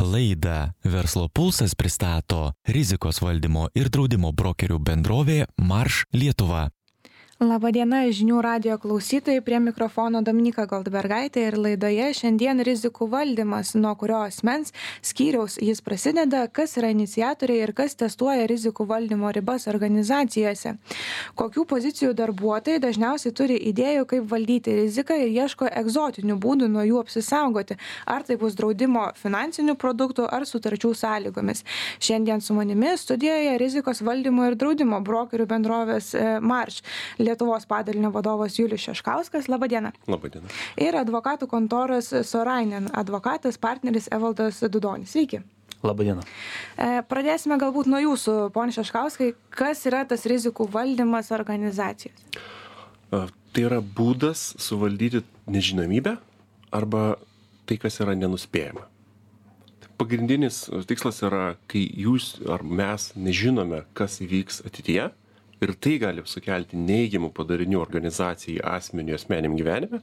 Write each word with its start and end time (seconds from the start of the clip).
Laidą 0.00 0.72
Verslo 0.84 1.28
pulsas 1.28 1.74
pristato 1.74 2.52
rizikos 2.64 3.20
valdymo 3.20 3.68
ir 3.76 3.90
draudimo 3.92 4.32
brokerių 4.32 4.78
bendrovė 4.80 5.44
Marš 5.60 6.06
Lietuva. 6.16 6.68
Labadiena 7.40 8.02
žinių 8.12 8.42
radio 8.44 8.74
klausytojai, 8.76 9.40
prie 9.40 9.56
mikrofono 9.64 10.20
Dominika 10.20 10.66
Goldbergaitė 10.68 11.46
ir 11.48 11.54
laidoje 11.56 12.10
šiandien 12.18 12.58
rizikų 12.68 13.06
valdymas, 13.08 13.70
nuo 13.80 13.94
kurio 13.96 14.18
asmens 14.26 14.74
skyriaus 15.00 15.54
jis 15.56 15.80
prasideda, 15.80 16.42
kas 16.52 16.76
yra 16.76 16.90
iniciatoriai 16.92 17.62
ir 17.64 17.72
kas 17.78 17.96
testuoja 17.96 18.44
rizikų 18.44 18.84
valdymo 18.90 19.30
ribas 19.32 19.64
organizacijose. 19.72 20.74
Kokių 21.40 21.64
pozicijų 21.70 22.10
darbuotojai 22.18 22.82
dažniausiai 22.84 23.32
turi 23.32 23.56
idėjų, 23.72 24.04
kaip 24.12 24.28
valdyti 24.34 24.76
riziką 24.82 25.16
ir 25.22 25.32
ieško 25.32 25.72
egzotinių 25.80 26.36
būdų 26.44 26.68
nuo 26.76 26.84
jų 26.84 27.00
apsisaugoti, 27.06 27.78
ar 28.04 28.28
tai 28.28 28.36
bus 28.36 28.60
draudimo 28.60 29.06
finansinių 29.22 29.78
produktų 29.80 30.28
ar 30.28 30.44
sutarčių 30.44 30.92
sąlygomis. 31.06 31.64
Šiandien 32.04 32.44
su 32.44 32.52
manimi 32.60 32.92
studijoje 33.00 33.56
rizikos 33.64 34.04
valdymo 34.04 34.52
ir 34.52 34.60
draudimo 34.60 35.00
brokerių 35.08 35.48
bendrovės 35.56 36.12
e, 36.12 36.28
Marš. 36.44 36.82
Lietuvos 37.30 37.68
padalinio 37.70 38.10
vadovas 38.14 38.58
Julius 38.58 38.82
Šeškauskas. 38.88 39.48
Labadiena. 39.52 39.94
Labadiena. 40.10 40.50
Ir 40.80 40.98
advokatų 40.98 41.46
kontoros 41.50 42.10
Sorainen 42.26 42.90
advokatas 42.92 43.58
partneris 43.62 44.10
Evaldas 44.12 44.60
Dudonis. 44.66 45.14
Sveiki. 45.14 45.44
Labadiena. 45.86 46.24
E, 46.76 47.00
pradėsime 47.08 47.56
galbūt 47.60 47.88
nuo 47.88 48.00
jūsų, 48.02 48.34
poni 48.52 48.74
Šeškauskai. 48.76 49.32
Kas 49.54 49.86
yra 49.88 50.02
tas 50.08 50.26
rizikų 50.28 50.66
valdymas 50.72 51.30
organizacijos? 51.32 52.26
Tai 53.10 53.62
yra 53.66 53.80
būdas 53.80 54.52
suvaldyti 54.62 55.24
nežinomybę 55.50 56.18
arba 56.70 57.04
tai, 57.66 57.78
kas 57.80 57.96
yra 58.02 58.14
nenuspėjama. 58.18 58.84
Pagrindinis 60.00 60.62
tikslas 60.88 61.18
yra, 61.26 61.56
kai 61.68 61.82
jūs 61.84 62.38
ar 62.48 62.62
mes 62.64 63.10
nežinome, 63.18 63.82
kas 63.96 64.20
įvyks 64.24 64.62
ateityje, 64.68 65.10
ir 65.64 65.74
tai 65.76 65.96
gali 66.02 66.24
sukelti 66.26 66.78
neigiamų 66.80 67.32
padarinių 67.36 67.80
organizacijai, 67.80 68.60
asmeniui, 68.76 69.16
asmeniam 69.18 69.56
gyvenime, 69.58 70.00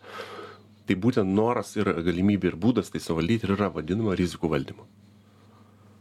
tai 0.87 0.97
būtent 1.03 1.33
noras 1.39 1.75
ir 1.79 1.89
galimybė 2.05 2.53
ir 2.53 2.59
būdas 2.61 2.93
tai 2.93 3.01
suvaldyti 3.03 3.47
ir 3.47 3.55
yra 3.57 3.71
vadinama 3.73 4.15
rizikų 4.17 4.51
valdymu. 4.53 4.87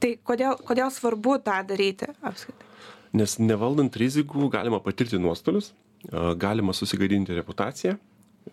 Tai 0.03 0.13
kodėl, 0.29 0.59
kodėl 0.67 0.93
svarbu 0.93 1.39
tą 1.45 1.57
daryti 1.67 2.11
apskritai? 2.21 2.69
Nes 3.17 3.39
nevaldant 3.41 3.97
rizikų 3.97 4.51
galima 4.53 4.79
patirti 4.85 5.19
nuostolius, 5.19 5.73
galima 6.37 6.75
susigadinti 6.77 7.35
reputaciją 7.35 7.97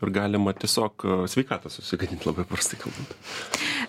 ir 0.02 0.10
galima 0.14 0.54
tiesiog 0.58 1.04
sveikatą 1.30 1.70
susigadinti 1.70 2.26
labai 2.26 2.46
prastai 2.50 2.80
kalbant. 2.82 3.12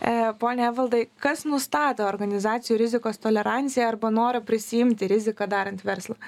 E, 0.05 0.12
pone 0.41 0.69
Valdai, 0.77 1.06
kas 1.23 1.47
nustato 1.49 2.05
organizacijų 2.05 2.77
rizikos 2.83 3.23
toleranciją 3.23 3.87
arba 3.89 4.11
norą 4.12 4.43
prisijimti 4.45 5.09
riziką 5.15 5.49
darant 5.49 5.84
verslą? 5.87 6.19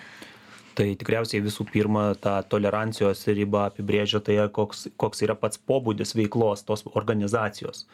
Tai 0.76 0.92
tikriausiai 0.98 1.42
visų 1.44 1.66
pirma 1.70 2.10
tą 2.20 2.36
tolerancijos 2.50 3.24
ribą 3.32 3.66
apibrėžia 3.70 4.20
tai 4.24 4.36
koks 4.52 4.86
koks 5.00 5.24
yra 5.26 5.36
pats 5.38 5.58
pobūdis 5.58 6.14
veiklos 6.18 6.66
tos 6.68 6.84
organizacijos. 6.92 7.86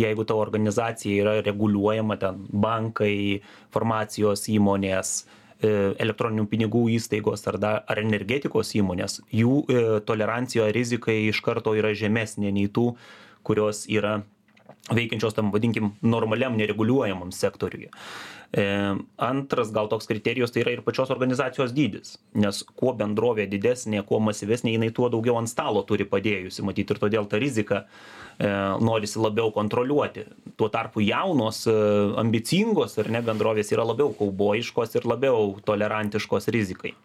Jeigu 0.00 0.24
ta 0.24 0.36
organizacija 0.40 1.20
yra 1.20 1.34
reguliuojama 1.44 2.16
ten 2.20 2.42
bankai 2.48 3.42
farmacijos 3.74 4.46
įmonės 4.48 5.10
e, 5.20 5.92
elektroninių 6.00 6.46
pinigų 6.48 6.86
įstaigos 6.96 7.44
ar, 7.50 7.58
da, 7.60 7.72
ar 7.84 8.00
energetikos 8.00 8.72
įmonės, 8.78 9.20
jų 9.28 9.58
e, 9.68 9.82
tolerancija 10.08 10.70
rizikai 10.72 11.18
iš 11.28 11.42
karto 11.44 11.76
yra 11.76 11.92
žemesnė 11.92 12.54
nei 12.56 12.72
tų, 12.72 12.94
kurios 13.44 13.84
yra 13.90 14.22
veikiančios 14.90 15.34
tam 15.34 15.52
vadinkim 15.52 15.92
normaliam 16.02 16.56
nereguliuojamam 16.58 17.32
sektoriuje. 17.32 17.90
E, 18.52 18.64
antras 19.16 19.70
gal 19.72 19.88
toks 19.88 20.08
kriterijus 20.10 20.52
tai 20.52 20.60
yra 20.64 20.74
ir 20.74 20.82
pačios 20.84 21.10
organizacijos 21.14 21.72
dydis, 21.72 22.18
nes 22.36 22.60
kuo 22.76 22.92
bendrovė 22.96 23.46
didesnė, 23.48 24.02
kuo 24.08 24.20
masyvesnė, 24.20 24.74
jinai 24.74 24.90
tuo 24.92 25.08
daugiau 25.12 25.38
ant 25.40 25.48
stalo 25.48 25.84
turi 25.88 26.04
padėjusi, 26.08 26.64
matyti 26.66 26.92
ir 26.92 27.00
todėl 27.00 27.30
ta 27.30 27.40
rizika 27.40 27.84
e, 27.84 28.50
norisi 28.84 29.22
labiau 29.22 29.54
kontroliuoti. 29.54 30.26
Tuo 30.60 30.68
tarpu 30.72 31.00
jaunos, 31.06 31.64
e, 31.70 31.78
ambicingos 32.20 32.98
ar 33.00 33.08
ne 33.14 33.24
bendrovės 33.24 33.72
yra 33.72 33.88
labiau 33.88 34.12
kaubojiškos 34.18 34.98
ir 35.00 35.08
labiau 35.08 35.54
tolerantiškos 35.64 36.52
rizikai 36.52 36.96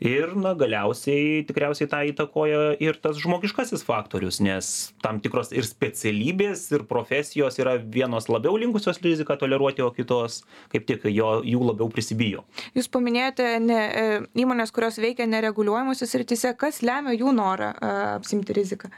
ir 0.00 0.34
na 0.38 0.54
galiausiai 0.58 1.42
tikriausiai 1.48 1.88
tą 1.90 2.00
įtakoja 2.12 2.76
ir 2.82 2.98
tas 3.02 3.18
žmogiškasis 3.18 3.82
faktorius 3.86 4.38
nes 4.44 4.70
tam 5.02 5.18
tikros 5.22 5.50
ir 5.56 5.66
specialybės 5.66 6.68
ir 6.76 6.84
profesijos 6.90 7.58
yra 7.58 7.76
vienos 7.78 8.28
labiau 8.30 8.56
linkusios 8.60 9.02
riziką 9.02 9.38
toleruoti 9.40 9.82
o 9.82 9.90
kitos 9.94 10.42
kaip 10.72 10.86
tik 10.86 11.08
jo 11.10 11.38
jų 11.42 11.64
labiau 11.72 11.90
prisibijo. 11.92 12.44
Jūs 12.78 12.90
paminėjote 12.94 13.48
ne 13.64 13.78
e, 13.78 14.06
įmones 14.38 14.72
kurios 14.74 15.00
veikia 15.02 15.26
nereguliuojamose 15.26 16.06
srityse. 16.06 16.54
Kas 16.58 16.82
lemia 16.86 17.16
jų 17.16 17.34
norą 17.34 17.72
e, 17.74 17.92
apsiimti 18.18 18.56
riziką 18.56 18.92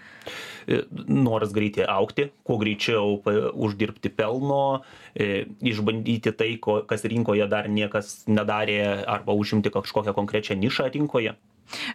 noras 1.08 1.54
greitai 1.56 1.86
augti 1.88 2.30
kuo 2.46 2.58
greičiau 2.60 3.20
uždirbti 3.54 4.12
pelno 4.14 4.80
išbandyti 5.14 6.32
tai 6.36 6.54
ko 6.62 6.80
kas 6.88 7.04
rinkoje 7.04 7.46
dar 7.50 7.68
niekas 7.70 8.24
nedarė 8.28 8.80
arba 9.06 9.36
užimti 9.36 9.72
kažkokią 9.74 10.14
konkrečią 10.16 10.58
nišą 10.60 10.90
rinkoje. 10.94 11.36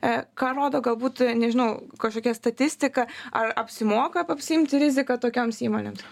E, 0.01 0.11
ką 0.39 0.53
rodo 0.55 0.79
galbūt, 0.83 1.19
nežinau, 1.35 1.83
kažkokia 1.99 2.35
statistika, 2.37 3.09
ar 3.35 3.51
apsimoka 3.59 4.23
apsimti 4.23 4.79
riziką 4.79 5.19
tokiams 5.19 5.59
įmonėms? 5.67 6.05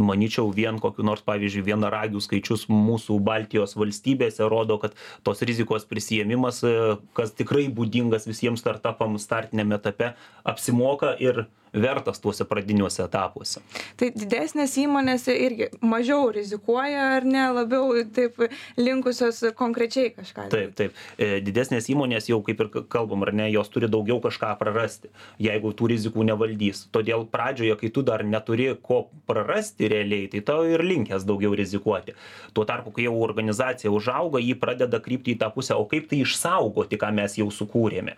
manyčiau 0.00 0.50
vien 0.54 0.78
kokių 0.80 1.04
nors 1.04 1.20
pavyzdžiui 1.26 1.64
vienaragių 1.66 2.22
skaičius 2.24 2.66
mūsų 2.70 3.18
baltijos 3.26 3.76
valstybėse 3.76 4.46
rodo 4.48 4.78
kad 4.80 4.94
tos 5.26 5.42
rizikos 5.46 5.86
prisiėmimas 5.90 6.62
e, 6.64 6.74
kas 7.16 7.34
tikrai 7.36 7.66
būdingas 7.74 8.28
visiems 8.30 8.62
startapams 8.64 9.26
startiniam 9.26 9.74
etape 9.76 10.14
apsimoka 10.48 11.12
ir 11.20 11.44
vertas 11.72 12.20
tuose 12.20 12.44
pradiniuose 12.44 13.02
etapuose. 13.04 13.62
Tai 14.00 14.10
didesnės 14.14 14.74
įmonės 14.82 15.26
irgi 15.32 15.70
mažiau 15.84 16.30
rizikuoja 16.34 17.16
ar 17.16 17.26
ne, 17.26 17.44
labiau 17.54 17.94
taip 18.14 18.38
linkusios 18.78 19.42
konkrečiai 19.58 20.10
kažką. 20.16 20.48
Taip, 20.52 20.74
taip. 20.78 20.98
E, 21.18 21.38
didesnės 21.44 21.90
įmonės 21.92 22.30
jau 22.30 22.40
kaip 22.46 22.64
ir 22.64 22.70
kalbam, 22.90 23.24
ar 23.26 23.32
ne, 23.36 23.48
jos 23.52 23.70
turi 23.72 23.90
daugiau 23.90 24.20
kažką 24.22 24.52
prarasti, 24.60 25.12
jeigu 25.42 25.72
tų 25.76 25.92
rizikų 25.94 26.26
nevaldys. 26.30 26.86
Todėl 26.94 27.26
pradžioje, 27.30 27.76
kai 27.80 27.92
tu 27.94 28.04
dar 28.06 28.24
neturi 28.26 28.72
ko 28.82 29.04
prarasti 29.30 29.90
realiai, 29.90 30.30
tai 30.32 30.42
tau 30.46 30.66
ir 30.68 30.82
linkęs 30.84 31.26
daugiau 31.28 31.54
rizikuoti. 31.58 32.16
Tuo 32.56 32.66
tarpu, 32.68 32.92
kai 32.96 33.06
jau 33.06 33.14
organizacija 33.22 33.92
užauga, 33.94 34.42
ji 34.42 34.56
pradeda 34.58 35.00
krypti 35.02 35.36
į 35.36 35.40
tą 35.44 35.50
pusę, 35.54 35.76
o 35.78 35.86
kaip 35.90 36.10
tai 36.10 36.22
išsaugoti, 36.24 36.98
ką 37.00 37.12
mes 37.14 37.38
jau 37.38 37.48
sukūrėme. 37.54 38.16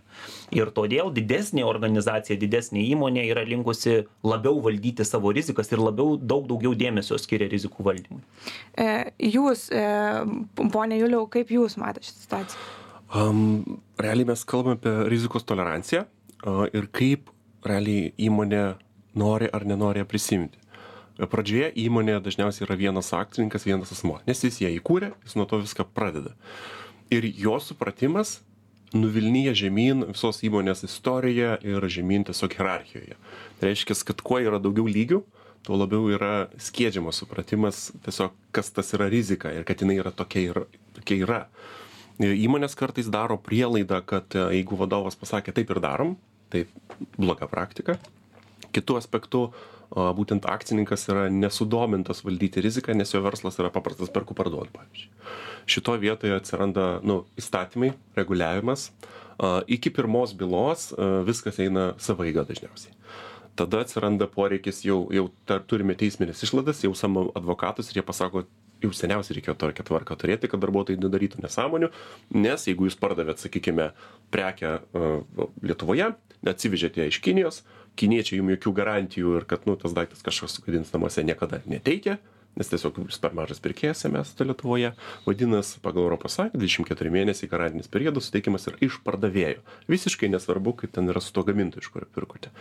Ir 0.57 0.73
todėl 0.75 1.13
didesnė 1.15 1.65
organizacija, 1.69 2.39
didesnė 2.41 2.85
įmonė 2.93 3.27
yra 3.29 3.42
linkusi 3.49 4.03
labiau 4.27 4.61
valdyti 4.65 5.05
savo 5.07 5.33
rizikas 5.35 5.73
ir 5.73 5.83
labiau 5.83 6.17
daug 6.17 6.47
daugiau 6.51 6.75
dėmesio 6.79 7.19
skiria 7.21 7.51
rizikų 7.53 7.87
valdymui. 7.89 8.23
E, 8.79 9.13
jūs, 9.33 9.69
e, 9.75 9.83
ponė 10.73 11.01
Juliau, 11.01 11.27
kaip 11.33 11.53
jūs 11.55 11.79
matote 11.81 12.09
šitą 12.09 12.25
situaciją? 12.27 12.65
Um, 13.13 13.81
realiai 14.01 14.31
mes 14.31 14.45
kalbame 14.49 14.79
apie 14.79 14.93
rizikos 15.13 15.45
toleranciją 15.45 16.07
uh, 16.07 16.65
ir 16.73 16.87
kaip 16.97 17.29
realiai 17.69 18.15
įmonė 18.17 18.63
nori 19.21 19.51
ar 19.53 19.67
nenori 19.69 20.05
prisimti. 20.09 20.61
Pradžioje 21.21 21.69
įmonė 21.85 22.17
dažniausiai 22.25 22.65
yra 22.65 22.79
vienas 22.81 23.13
akcininkas, 23.15 23.67
vienas 23.69 23.93
asmo, 23.93 24.17
nes 24.27 24.41
jis 24.43 24.63
ją 24.65 24.71
įkūrė, 24.79 25.13
jis 25.27 25.37
nuo 25.37 25.45
to 25.47 25.61
viską 25.61 25.85
pradeda. 25.93 26.33
Ir 27.13 27.27
jo 27.37 27.59
supratimas 27.61 28.39
nuvilnija 28.97 29.55
žemyn 29.57 30.07
visos 30.11 30.43
įmonės 30.47 30.85
istoriją 30.87 31.57
ir 31.67 31.87
žemyn 31.93 32.27
tiesiog 32.29 32.57
hierarchijoje. 32.59 33.17
Tai 33.61 33.71
reiškia, 33.71 33.97
kad 34.09 34.23
kuo 34.25 34.41
yra 34.43 34.61
daugiau 34.63 34.89
lygių, 34.91 35.23
tuo 35.67 35.79
labiau 35.79 36.09
yra 36.13 36.49
skiedžiamas 36.61 37.21
supratimas 37.23 37.91
tiesiog, 38.05 38.35
kas 38.55 38.73
tas 38.75 38.93
yra 38.97 39.09
rizika 39.13 39.53
ir 39.55 39.67
kad 39.69 39.83
jinai 39.83 39.99
yra 40.03 40.13
tokia, 40.15 40.45
yra, 40.53 40.65
tokia 40.99 41.21
yra. 41.23 41.43
Įmonės 42.23 42.77
kartais 42.79 43.09
daro 43.11 43.39
prielaidą, 43.41 44.03
kad 44.07 44.35
e, 44.37 44.43
jeigu 44.59 44.77
vadovas 44.79 45.17
pasakė 45.19 45.55
taip 45.57 45.71
ir 45.73 45.81
darom, 45.83 46.17
tai 46.53 46.67
bloga 47.17 47.49
praktika. 47.51 47.97
Kitu 48.73 48.99
aspektu, 48.99 49.47
būtent 49.93 50.47
akcininkas 50.49 51.05
yra 51.13 51.27
nesudomintas 51.33 52.23
valdyti 52.25 52.63
riziką, 52.65 52.95
nes 52.97 53.13
jo 53.13 53.21
verslas 53.25 53.59
yra 53.61 53.73
paprastas 53.73 54.13
perku 54.13 54.37
parduodu, 54.37 54.73
pavyzdžiui. 54.77 55.11
Šito 55.69 55.95
vietoje 56.01 56.35
atsiranda 56.37 56.87
nu, 57.07 57.23
įstatymai, 57.39 57.93
reguliavimas. 58.19 58.89
Iki 59.77 59.93
pirmos 59.95 60.33
bylos 60.39 60.91
viskas 61.29 61.61
eina 61.63 61.93
savaiga 62.03 62.45
dažniausiai. 62.49 62.97
Tada 63.59 63.83
atsiranda 63.85 64.27
poreikis, 64.33 64.81
jau, 64.87 65.05
jau 65.13 65.27
tar, 65.49 65.61
turime 65.69 65.97
teisminės 65.99 66.41
išladas, 66.47 66.81
jau 66.87 66.95
samom 66.97 67.29
advokatus 67.37 67.91
ir 67.91 68.01
jie 68.01 68.05
pasako, 68.07 68.47
jau 68.83 68.91
seniausiai 68.97 69.37
reikėjo 69.37 69.55
tokią 69.61 69.85
tvarką 69.91 70.17
turėti, 70.19 70.49
kad 70.51 70.63
darbuotojai 70.63 71.01
nedarytų 71.03 71.43
nesąmonių, 71.45 71.91
nes 72.33 72.65
jeigu 72.67 72.89
jūs 72.89 72.97
pardavėt, 72.99 73.43
sakykime, 73.45 73.91
prekę 74.33 74.73
uh, 74.81 75.45
Lietuvoje, 75.63 76.09
atsivežėte 76.49 77.05
ją 77.05 77.13
iš 77.13 77.21
Kinijos, 77.23 77.61
kiniečiai 77.99 78.41
jums 78.41 78.57
jokių 78.57 78.75
garantijų 78.77 79.39
ir 79.39 79.49
kad 79.49 79.67
nu, 79.69 79.77
tas 79.81 79.95
daiktas 79.97 80.25
kažkas 80.25 80.59
sugadins 80.59 80.93
namuose 80.95 81.25
niekada 81.27 81.61
neteikia, 81.69 82.19
nes 82.59 82.69
tiesiog 82.69 82.99
per 83.23 83.37
mažas 83.37 83.63
pirkėjas 83.65 84.05
mes 84.13 84.33
Lietuvoje. 84.41 84.93
Vadinasi, 85.27 85.81
pagal 85.85 86.13
ES 86.17 86.39
24 86.57 87.13
mėnesiai 87.13 87.51
garantinis 87.53 87.89
periodas 87.93 88.29
suteikiamas 88.29 88.69
yra 88.69 88.81
iš 88.85 89.01
pardavėjo. 89.07 89.63
Visiškai 89.93 90.31
nesvarbu, 90.33 90.77
kaip 90.83 90.93
ten 90.93 91.09
yra 91.09 91.23
su 91.25 91.33
to 91.33 91.45
gamintoju, 91.49 91.85
iš 91.85 91.93
kurio 91.95 92.11
pirkote. 92.13 92.53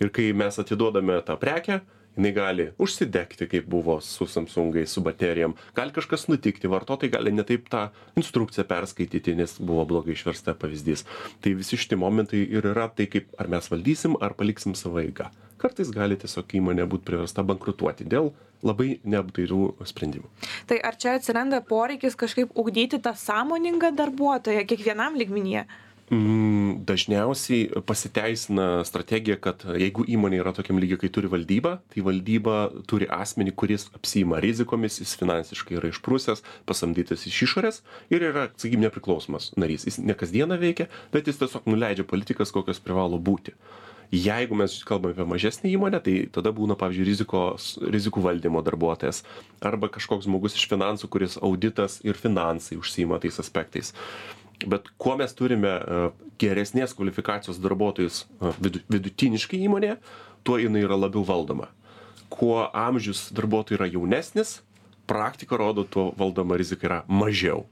Ir 0.00 0.12
kai 0.12 0.30
mes 0.36 0.58
atiduodame 0.60 1.20
tą 1.24 1.36
prekę, 1.40 1.80
jinai 2.16 2.32
gali 2.36 2.66
užsidegti, 2.82 3.48
kaip 3.50 3.68
buvo 3.70 3.98
su 4.00 4.26
Samsungais, 4.26 4.92
su 4.92 5.02
baterijom, 5.04 5.56
gali 5.76 5.92
kažkas 5.92 6.26
nutikti, 6.28 6.70
vartotojai 6.72 7.12
gali 7.12 7.32
netaip 7.32 7.68
tą 7.72 7.88
instrukciją 8.16 8.66
perskaityti, 8.68 9.36
nes 9.36 9.58
buvo 9.60 9.84
blogai 9.84 10.16
išversta 10.16 10.56
pavyzdys. 10.58 11.04
Tai 11.40 11.54
visi 11.58 11.78
šitie 11.80 11.98
momentai 12.00 12.42
ir 12.46 12.70
yra 12.72 12.88
tai, 12.88 13.08
kaip 13.12 13.32
ar 13.38 13.50
mes 13.52 13.70
valdysim, 13.72 14.16
ar 14.20 14.36
paliksim 14.38 14.74
savo 14.74 15.02
eigą. 15.02 15.30
Kartais 15.60 15.88
gali 15.92 16.18
tiesiog 16.20 16.52
įmonė 16.58 16.84
būti 16.88 17.06
priversta 17.08 17.44
bankrutuoti 17.46 18.04
dėl 18.04 18.34
labai 18.66 18.98
neapdairių 19.08 19.60
sprendimų. 19.88 20.28
Tai 20.68 20.78
ar 20.84 20.96
čia 21.00 21.16
atsiranda 21.16 21.62
poreikis 21.64 22.16
kažkaip 22.18 22.52
ugdyti 22.56 23.00
tą 23.00 23.14
sąmoningą 23.16 23.92
darbuotoją 23.96 24.66
kiekvienam 24.68 25.16
ligminyje? 25.16 25.64
Mm, 26.10 26.84
dažniausiai 26.86 27.82
pasiteisina 27.86 28.84
strategija, 28.86 29.34
kad 29.42 29.64
jeigu 29.74 30.04
įmonė 30.06 30.38
yra 30.38 30.52
tokiam 30.54 30.78
lygiai, 30.78 31.00
kai 31.02 31.08
turi 31.10 31.26
valdybą, 31.32 31.72
tai 31.90 32.04
valdyba 32.06 32.58
turi 32.86 33.08
asmenį, 33.10 33.54
kuris 33.58 33.88
apsima 33.96 34.38
rizikomis, 34.42 35.00
jis 35.02 35.16
finansiškai 35.18 35.80
yra 35.80 35.90
išprūsęs, 35.90 36.44
pasamdytas 36.68 37.26
iš 37.26 37.40
išorės 37.48 37.82
ir 38.14 38.22
yra, 38.28 38.46
sakykime, 38.54 38.86
nepriklausomas 38.86 39.50
narys. 39.58 39.88
Jis 39.90 39.98
ne 39.98 40.14
kasdieną 40.14 40.60
veikia, 40.62 40.86
bet 41.10 41.26
jis 41.26 41.42
tiesiog 41.42 41.66
nuleidžia 41.66 42.06
politikas, 42.06 42.54
kokios 42.54 42.78
privalo 42.78 43.18
būti. 43.18 43.56
Jeigu 44.14 44.54
mes 44.54 44.78
kalbame 44.86 45.16
apie 45.16 45.26
mažesnį 45.26 45.74
įmonę, 45.74 45.98
tai 46.06 46.14
tada 46.30 46.54
būna, 46.54 46.78
pavyzdžiui, 46.78 47.08
rizikos, 47.08 47.72
rizikų 47.82 48.22
valdymo 48.22 48.62
darbuotojas 48.62 49.24
arba 49.58 49.90
kažkoks 49.90 50.28
žmogus 50.28 50.54
iš 50.54 50.68
finansų, 50.70 51.10
kuris 51.10 51.34
auditas 51.42 51.98
ir 52.06 52.14
finansai 52.14 52.78
užsima 52.78 53.18
tais 53.18 53.42
aspektais 53.42 53.90
bet 54.64 54.88
kuo 54.98 55.16
mes 55.20 55.34
turime 55.36 55.72
e, 55.76 56.02
geresnės 56.40 56.94
kvalifikacijos 56.96 57.60
darbuotojus 57.62 58.22
e, 58.24 58.52
vidutiniškai 58.92 59.60
įmonėje, 59.68 59.98
tuo 60.46 60.58
jinai 60.62 60.84
yra 60.86 60.98
labiau 60.98 61.26
valdoma. 61.26 61.68
Kuo 62.32 62.64
amžius 62.74 63.28
darbuotojų 63.36 63.78
yra 63.80 63.90
jaunesnis, 63.90 64.60
praktika 65.06 65.58
rodo, 65.60 65.84
tuo 65.84 66.10
valdoma 66.18 66.58
rizika 66.58 66.88
yra 66.88 67.00
mažiau. 67.08 67.66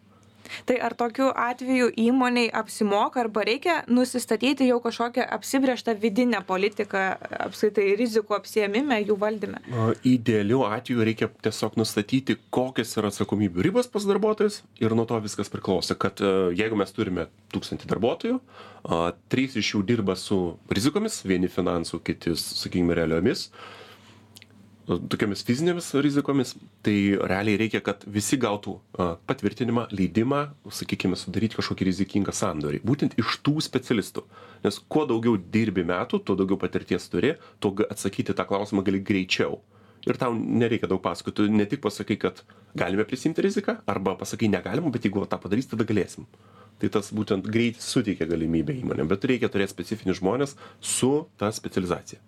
Tai 0.68 0.76
ar 0.86 0.94
tokiu 0.98 1.30
atveju 1.30 1.90
įmoniai 2.00 2.50
apsimoka 2.54 3.22
arba 3.24 3.44
reikia 3.46 3.76
nusistatyti 3.88 4.68
jau 4.68 4.80
kažkokią 4.84 5.26
apsibrieštą 5.36 5.96
vidinę 6.00 6.40
politiką 6.46 7.04
apskaitai 7.46 7.94
rizikų 8.00 8.36
apsiemime, 8.38 9.00
jų 9.04 9.18
valdyme? 9.20 9.62
Idealiu 10.08 10.64
atveju 10.68 11.06
reikia 11.08 11.30
tiesiog 11.44 11.78
nustatyti, 11.80 12.38
kokios 12.54 12.96
yra 13.00 13.12
atsakomybių 13.12 13.64
ribos 13.68 13.90
pas 13.90 14.06
darbuotojus 14.08 14.62
ir 14.82 14.96
nuo 14.96 15.06
to 15.08 15.20
viskas 15.24 15.52
priklauso, 15.52 15.96
kad 16.00 16.20
e, 16.20 16.34
jeigu 16.58 16.78
mes 16.78 16.92
turime 16.94 17.28
tūkstantį 17.54 17.88
darbuotojų, 17.90 18.40
trys 19.32 19.56
iš 19.60 19.74
jų 19.74 19.84
dirba 19.88 20.16
su 20.18 20.58
rizikomis, 20.72 21.22
vieni 21.24 21.48
finansų, 21.48 22.00
kiti, 22.04 22.34
sakykime, 22.36 22.96
realiomis, 22.98 23.48
tokiamis 24.84 25.42
fizinėmis 25.46 25.90
rizikomis, 26.04 26.54
tai 26.84 26.96
realiai 27.16 27.58
reikia, 27.60 27.80
kad 27.84 28.02
visi 28.10 28.36
gautų 28.40 28.76
patvirtinimą, 29.28 29.86
leidimą, 29.94 30.40
sakykime, 30.68 31.16
sudaryti 31.18 31.58
kažkokį 31.58 31.88
rizikingą 31.88 32.34
sandorį. 32.36 32.82
Būtent 32.84 33.16
iš 33.20 33.38
tų 33.46 33.58
specialistų. 33.64 34.26
Nes 34.64 34.80
kuo 34.88 35.06
daugiau 35.08 35.38
dirbi 35.38 35.86
metų, 35.88 36.20
tuo 36.24 36.36
daugiau 36.36 36.58
patirties 36.60 37.08
turi, 37.12 37.34
tuo 37.64 37.72
atsakyti 37.88 38.36
tą 38.36 38.46
klausimą 38.48 38.84
gali 38.84 39.00
greičiau. 39.00 39.60
Ir 40.04 40.18
tau 40.20 40.34
nereikia 40.36 40.88
daug 40.90 41.00
pasakoti, 41.00 41.48
ne 41.48 41.64
tik 41.64 41.80
pasakai, 41.84 42.18
kad 42.20 42.42
galime 42.76 43.06
prisimti 43.08 43.40
riziką, 43.44 43.78
arba 43.88 44.18
pasakai 44.20 44.50
negalima, 44.52 44.92
bet 44.92 45.08
jeigu 45.08 45.24
tą 45.24 45.40
padarys, 45.40 45.70
tada 45.70 45.88
galėsim. 45.88 46.28
Tai 46.82 46.90
tas 46.92 47.08
būtent 47.14 47.48
greitis 47.48 47.88
suteikia 47.88 48.28
galimybę 48.28 48.76
įmonėm, 48.82 49.08
bet 49.08 49.24
reikia 49.30 49.48
turėti 49.48 49.72
specifinius 49.72 50.20
žmonės 50.20 50.56
su 50.82 51.14
ta 51.40 51.48
specializacija. 51.56 52.20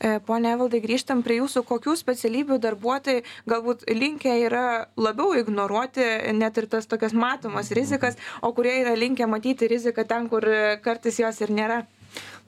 E, 0.00 0.18
pone 0.26 0.52
Evaldai, 0.52 0.82
grįžtam 0.84 1.22
prie 1.26 1.38
jūsų, 1.40 1.64
kokių 1.68 1.96
specialybių 2.00 2.58
darbuotojai 2.62 3.24
galbūt 3.48 3.86
linkę 3.88 4.34
yra 4.46 4.66
labiau 4.96 5.32
ignoruoti 5.38 6.06
net 6.36 6.60
ir 6.60 6.68
tas 6.72 6.88
tokias 6.90 7.16
matomas 7.16 7.72
rizikas, 7.74 8.20
o 8.42 8.52
kurie 8.56 8.78
yra 8.82 8.94
linkę 8.98 9.28
matyti 9.30 9.70
riziką 9.70 10.06
ten, 10.08 10.28
kur 10.32 10.46
kartais 10.84 11.20
jos 11.22 11.42
ir 11.44 11.54
nėra. 11.54 11.82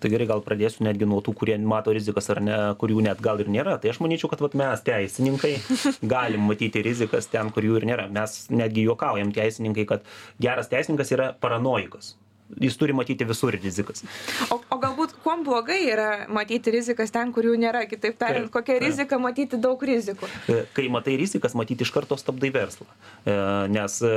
Tai 0.02 0.10
gerai, 0.12 0.26
gal 0.28 0.42
pradėsiu 0.44 0.84
netgi 0.84 1.06
nuo 1.08 1.22
tų, 1.24 1.32
kurie 1.38 1.54
mato 1.64 1.92
rizikas 1.94 2.26
ar 2.34 2.40
ne, 2.44 2.56
kurių 2.80 3.06
net 3.06 3.22
gal 3.24 3.38
ir 3.40 3.48
nėra. 3.48 3.78
Tai 3.80 3.92
aš 3.92 4.02
manyčiau, 4.04 4.28
kad 4.32 4.42
vat, 4.44 4.56
mes 4.58 4.82
teisininkai 4.84 5.54
galim 6.14 6.44
matyti 6.50 6.82
rizikas 6.84 7.30
ten, 7.32 7.48
kur 7.54 7.64
jų 7.64 7.78
ir 7.80 7.88
nėra. 7.88 8.10
Mes 8.12 8.42
netgi 8.52 8.84
juokaujam 8.84 9.32
teisininkai, 9.32 9.86
kad 9.88 10.04
geras 10.44 10.68
teisininkas 10.72 11.14
yra 11.16 11.32
paranoikas 11.40 12.12
jis 12.60 12.76
turi 12.78 12.92
matyti 12.92 13.24
visur 13.26 13.54
rizikas. 13.56 14.04
O, 14.52 14.58
o 14.58 14.76
galbūt 14.78 14.93
kuo 15.34 15.44
blogai 15.44 15.90
yra 15.90 16.26
matyti 16.28 16.70
rizikas 16.70 17.12
ten, 17.12 17.32
kur 17.34 17.46
jų 17.46 17.56
nėra, 17.58 17.84
kitaip 17.88 18.16
tariant, 18.18 18.50
kokia 18.52 18.78
rizika 18.82 19.18
matyti 19.18 19.58
daug 19.60 19.80
rizikų? 19.82 20.28
E, 20.50 20.64
kai 20.76 20.86
matai 20.92 21.16
rizikas, 21.18 21.54
matyti 21.58 21.84
iš 21.84 21.92
karto 21.94 22.16
stabdai 22.18 22.50
verslą. 22.54 22.86
E, 23.24 23.34
nes 23.72 23.98
e, 24.04 24.12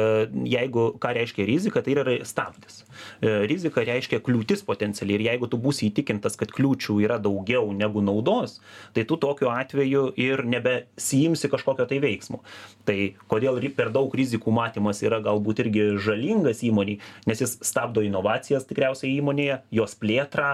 jeigu, 0.54 0.90
ką 1.02 1.14
reiškia 1.18 1.48
rizika, 1.48 1.82
tai 1.82 1.96
yra 1.96 2.18
stabdis. 2.28 2.84
Rizika 3.22 3.84
reiškia 3.86 4.20
kliūtis 4.26 4.64
potencialiai 4.66 5.20
ir 5.20 5.26
jeigu 5.28 5.50
tu 5.52 5.60
būsi 5.62 5.88
įtikintas, 5.92 6.38
kad 6.40 6.52
kliūčių 6.54 6.98
yra 7.06 7.20
daugiau 7.22 7.70
negu 7.76 8.02
naudos, 8.02 8.58
tai 8.96 9.06
tu 9.08 9.20
tokiu 9.22 9.52
atveju 9.54 10.10
ir 10.18 10.44
nebesijimsi 10.46 11.50
kažkokio 11.52 11.88
tai 11.90 12.02
veiksmo. 12.04 12.42
Tai 12.88 12.98
kodėl 13.30 13.60
per 13.78 13.92
daug 13.94 14.14
rizikų 14.14 14.54
matymas 14.54 15.02
yra 15.06 15.20
galbūt 15.24 15.64
irgi 15.66 15.86
žalingas 16.02 16.64
įmoniai, 16.66 17.00
nes 17.30 17.42
jis 17.44 17.58
stabdo 17.66 18.04
inovacijas 18.06 18.68
tikriausiai 18.70 19.18
įmonėje, 19.18 19.62
jos 19.78 19.96
plėtrą, 19.98 20.52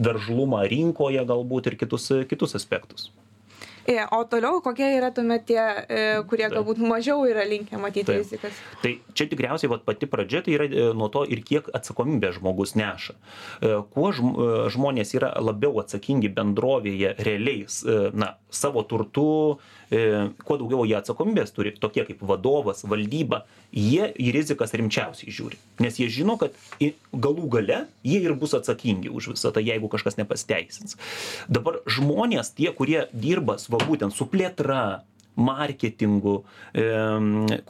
veržlumą 0.00 0.64
rinkoje 0.72 1.24
galbūt 1.28 1.70
ir 1.70 1.76
kitus, 1.80 2.08
kitus 2.30 2.56
aspektus. 2.58 3.10
O 3.88 4.24
toliau, 4.24 4.60
kokie 4.60 4.86
yra 4.98 5.10
tuomet 5.14 5.46
tie, 5.48 5.60
e, 5.60 6.00
kurie 6.28 6.46
galbūt 6.52 6.82
mažiau 6.84 7.24
yra 7.28 7.46
linkę 7.48 7.80
matyti 7.80 8.10
Taip. 8.10 8.20
rizikas? 8.20 8.58
Tai 8.82 8.92
čia 9.16 9.26
tikriausiai 9.30 9.70
vat, 9.72 9.86
pati 9.88 10.08
pradžia 10.10 10.42
tai 10.44 10.54
yra 10.58 10.68
e, 10.68 10.86
nuo 10.96 11.08
to 11.12 11.24
ir 11.24 11.40
kiek 11.46 11.70
atsakomybė 11.74 12.34
žmogus 12.36 12.76
neša. 12.78 13.16
E, 13.16 13.72
kuo 13.94 14.12
žmonės 14.12 15.14
yra 15.16 15.32
labiau 15.40 15.80
atsakingi 15.82 16.30
bendrovėje 16.36 17.16
realiais, 17.24 17.80
na, 18.12 18.34
savo 18.52 18.82
turtu, 18.86 19.58
kuo 19.90 20.56
daugiau 20.58 20.84
jie 20.86 20.96
atsakomybės 20.98 21.54
turi, 21.54 21.72
tokie 21.82 22.04
kaip 22.06 22.20
vadovas, 22.26 22.84
valdyba, 22.86 23.44
jie 23.74 24.08
į 24.18 24.30
rizikas 24.34 24.74
rimčiausiai 24.76 25.32
žiūri. 25.34 25.58
Nes 25.82 25.98
jie 25.98 26.08
žino, 26.12 26.36
kad 26.38 26.54
galų 27.10 27.48
gale 27.50 27.80
jie 28.06 28.20
ir 28.22 28.34
bus 28.38 28.54
atsakingi 28.58 29.10
už 29.10 29.32
visą 29.34 29.52
tai, 29.54 29.64
jeigu 29.66 29.90
kažkas 29.90 30.18
nepasteisins. 30.20 30.98
Dabar 31.50 31.80
žmonės, 31.90 32.52
tie, 32.54 32.70
kurie 32.76 33.06
dirba 33.12 33.58
va 33.70 33.80
būtent 33.86 34.14
su 34.16 34.26
plėtra, 34.30 34.82
marketingu, 35.40 36.34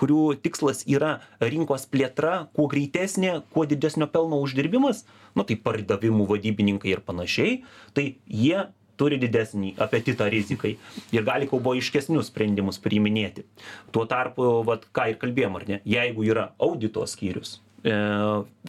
kurių 0.00 0.24
tikslas 0.42 0.82
yra 0.90 1.18
rinkos 1.42 1.86
plėtra, 1.90 2.48
kuo 2.56 2.66
greitesnė, 2.72 3.40
kuo 3.54 3.66
didesnio 3.68 4.08
pelno 4.10 4.40
uždirbimas, 4.44 5.04
nu 5.38 5.46
tai 5.46 5.58
pardavimų 5.60 6.26
vadybininkai 6.32 6.94
ir 6.94 7.04
panašiai, 7.06 7.62
tai 7.94 8.06
jie 8.26 8.66
turi 9.00 9.16
didesnį 9.20 9.74
apetitą 9.80 10.26
rizikai 10.28 10.74
ir 11.14 11.24
gali 11.24 11.48
kaubojiškesnius 11.48 12.28
sprendimus 12.28 12.80
priiminėti. 12.84 13.46
Tuo 13.94 14.04
tarpu, 14.08 14.58
vat, 14.66 14.84
ką 14.92 15.12
ir 15.14 15.20
kalbėjom, 15.22 15.56
ar 15.56 15.68
ne, 15.70 15.78
jeigu 15.88 16.26
yra 16.28 16.50
audito 16.60 17.06
skyrius, 17.08 17.58
e, 17.80 17.94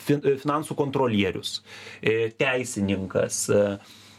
finansų 0.06 0.78
kontrolierius, 0.80 1.58
e, 2.00 2.32
teisininkas, 2.40 3.44
E, 3.52 3.66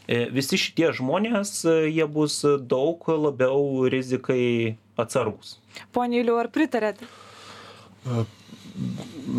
visi 0.07 0.59
šitie 0.59 0.91
žmonės, 0.97 1.63
e, 1.65 1.75
jie 1.93 2.07
bus 2.11 2.41
daug 2.67 3.07
labiau 3.07 3.87
rizikai 3.91 4.75
atsargus. 4.99 5.57
Pone 5.95 6.19
Iliu, 6.19 6.35
ar 6.41 6.51
pritarėt? 6.53 6.99
E, 7.03 8.25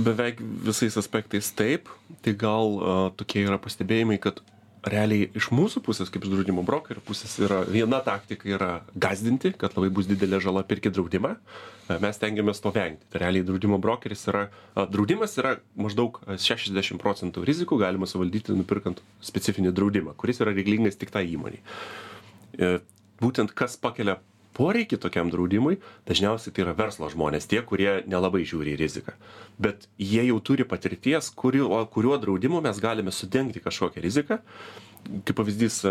beveik 0.07 0.41
visais 0.65 0.97
aspektais 1.01 1.51
taip. 1.53 1.91
Tai 2.25 2.33
gal 2.41 2.77
uh, 2.79 3.09
tokie 3.19 3.43
yra 3.45 3.59
pastebėjimai, 3.61 4.17
kad 4.23 4.41
realiai 4.91 5.29
iš 5.37 5.49
mūsų 5.55 5.83
pusės 5.85 6.11
kaip 6.13 6.27
iš 6.27 6.33
draudimo 6.33 6.65
brokerio 6.67 7.03
pusės 7.05 7.35
yra 7.43 7.63
viena 7.69 8.01
taktika 8.05 8.49
yra 8.51 8.71
gąsdinti 8.95 9.55
kad 9.59 9.77
labai 9.79 9.91
bus 9.95 10.09
didelė 10.11 10.41
žala 10.45 10.65
pirkit 10.69 10.95
draudimą. 10.97 11.35
E, 11.89 11.99
mes 12.03 12.19
stengiamės 12.19 12.63
to 12.65 12.73
vengti. 12.75 13.07
Tai 13.13 13.23
realiai 13.25 13.47
draudimo 13.47 13.79
brokeris 13.83 14.27
yra 14.33 14.47
draudimas 14.77 15.37
yra 15.41 15.57
maždaug 15.79 16.21
šešiasdešim 16.29 17.01
procentų 17.03 17.47
rizikų 17.49 17.81
galima 17.85 18.09
suvaldyti 18.11 18.57
nupirkant 18.57 19.03
specifinį 19.25 19.75
draudimą 19.77 20.17
kuris 20.21 20.43
yra 20.45 20.55
reikalingas 20.57 21.01
tik 21.01 21.15
tai 21.15 21.27
įmonei 21.33 21.63
e, 22.59 22.79
būtent 23.23 23.55
kas 23.57 23.79
pakelia 23.81 24.19
poreikį 24.55 24.99
tokiam 25.03 25.31
draudimui 25.33 25.79
dažniausiai 26.09 26.55
tai 26.55 26.65
yra 26.67 26.77
verslo 26.79 27.11
žmonės 27.13 27.49
tie 27.51 27.63
kurie 27.67 28.01
nelabai 28.11 28.45
žiūri 28.47 28.75
į 28.75 28.81
riziką. 28.81 29.17
Bet 29.59 29.89
jie 29.99 30.25
jau 30.29 30.41
turi 30.41 30.67
patirties 30.69 31.31
kuriuo 31.35 31.85
kuriuo 31.91 32.19
draudimu 32.23 32.63
mes 32.65 32.81
galime 32.83 33.15
sudengti 33.15 33.63
kažkokią 33.65 34.03
riziką. 34.05 34.41
Kaip 35.05 35.37
pavyzdys 35.37 35.83
e, 35.85 35.91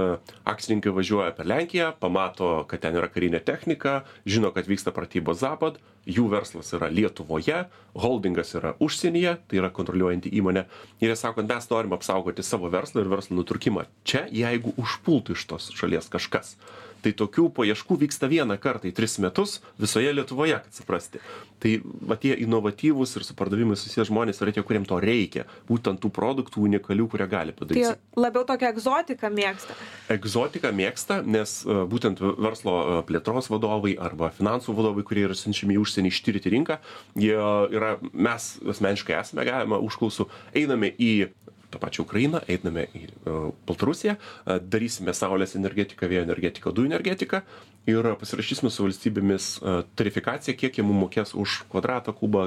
akcininkai 0.49 0.89
važiuoja 0.95 1.35
per 1.37 1.45
lenkiją 1.45 1.91
pamato 2.01 2.63
kad 2.69 2.81
ten 2.81 2.95
yra 2.97 3.05
karinė 3.13 3.43
technika 3.45 3.99
žino 4.25 4.49
kad 4.55 4.65
vyksta 4.65 4.89
pratybos 4.95 5.43
zapad 5.43 5.77
jų 6.09 6.25
verslas 6.31 6.73
yra 6.73 6.89
lietuvoje 6.89 7.59
holdingas 7.93 8.55
yra 8.57 8.73
užsienyje 8.81 9.35
tai 9.47 9.59
yra 9.61 9.69
kontroliuojanti 9.75 10.33
įmonė 10.39 10.65
ir 11.03 11.13
jie 11.13 11.19
sako 11.19 11.45
mes 11.45 11.69
norim 11.69 11.93
apsaugoti 11.93 12.43
savo 12.43 12.71
verslą 12.73 13.03
ir 13.03 13.11
verslo 13.13 13.37
nutrūkimą 13.37 13.85
čia 14.03 14.25
jeigu 14.33 14.73
užpultų 14.81 15.37
iš 15.37 15.45
tos 15.51 15.69
šalies 15.77 16.09
kažkas 16.09 16.55
tai 17.03 17.13
tokių 17.19 17.49
paieškų 17.57 17.99
vyksta 18.05 18.29
vieną 18.31 18.57
kartą 18.61 18.89
į 18.89 18.95
tris 18.97 19.17
metus 19.23 19.59
visoje 19.81 20.13
lietuvoje 20.15 20.59
kad 20.63 20.73
suprasti. 20.73 21.21
Tai 21.63 21.73
va 21.83 22.17
tie 22.19 22.33
inovatyvūs 22.43 23.17
ir 23.17 23.25
su 23.27 23.35
pardavimais 23.37 23.81
susiję 23.83 24.07
žmonės 24.09 24.41
yra 24.43 24.53
tie 24.55 24.63
kuriem 24.65 24.87
to 24.87 24.99
reikia. 25.03 25.45
Būtent 25.69 26.01
tų 26.03 26.11
produktų 26.13 26.63
unikalių 26.67 27.07
kurie 27.11 27.27
gali 27.31 27.55
Tai 27.55 27.59
padaryt 27.61 28.19
labiau 28.19 28.45
tokią 28.47 28.71
egzotiką 28.73 29.31
mėgsta. 29.33 29.77
egzotiką 30.13 30.71
mėgsta 30.75 31.21
nes 31.25 31.55
e, 31.65 31.77
būtent 31.89 32.21
verslo 32.21 32.75
e, 32.81 32.97
plėtros 33.07 33.49
vadovai 33.51 33.95
arba 33.99 34.31
finansų 34.35 34.75
vadovai 34.77 35.05
kurie 35.07 35.27
yra 35.27 35.37
siunčiami 35.37 35.77
į 35.77 35.83
užsienį 35.83 36.11
ištirti 36.13 36.53
rinką 36.53 36.79
jie 37.19 37.37
yra 37.77 37.97
mes 38.13 38.49
asmeniškai 38.73 39.17
esame 39.19 39.47
gavę 39.47 39.79
užklausų 39.87 40.27
einame 40.59 40.93
į 40.97 41.13
tą 41.73 41.81
pačią 41.81 42.05
Ukrainą, 42.05 42.41
einame 42.47 42.87
į 42.93 43.03
uh, 43.09 43.51
Baltarusiją, 43.67 44.15
uh, 44.17 44.57
darysime 44.61 45.15
saulės 45.17 45.57
energetiką, 45.59 46.09
vėjo 46.11 46.25
energetiką, 46.27 46.73
dujų 46.75 46.91
energetiką 46.91 47.41
ir 47.89 48.07
pasirašysime 48.19 48.71
su 48.71 48.85
valstybėmis 48.85 49.47
uh, 49.59 49.81
tarifikaciją, 49.99 50.55
kiek 50.59 50.79
jie 50.79 50.85
mums 50.85 51.01
mokės 51.03 51.33
už 51.39 51.63
kvadratą, 51.71 52.13
kubą, 52.15 52.45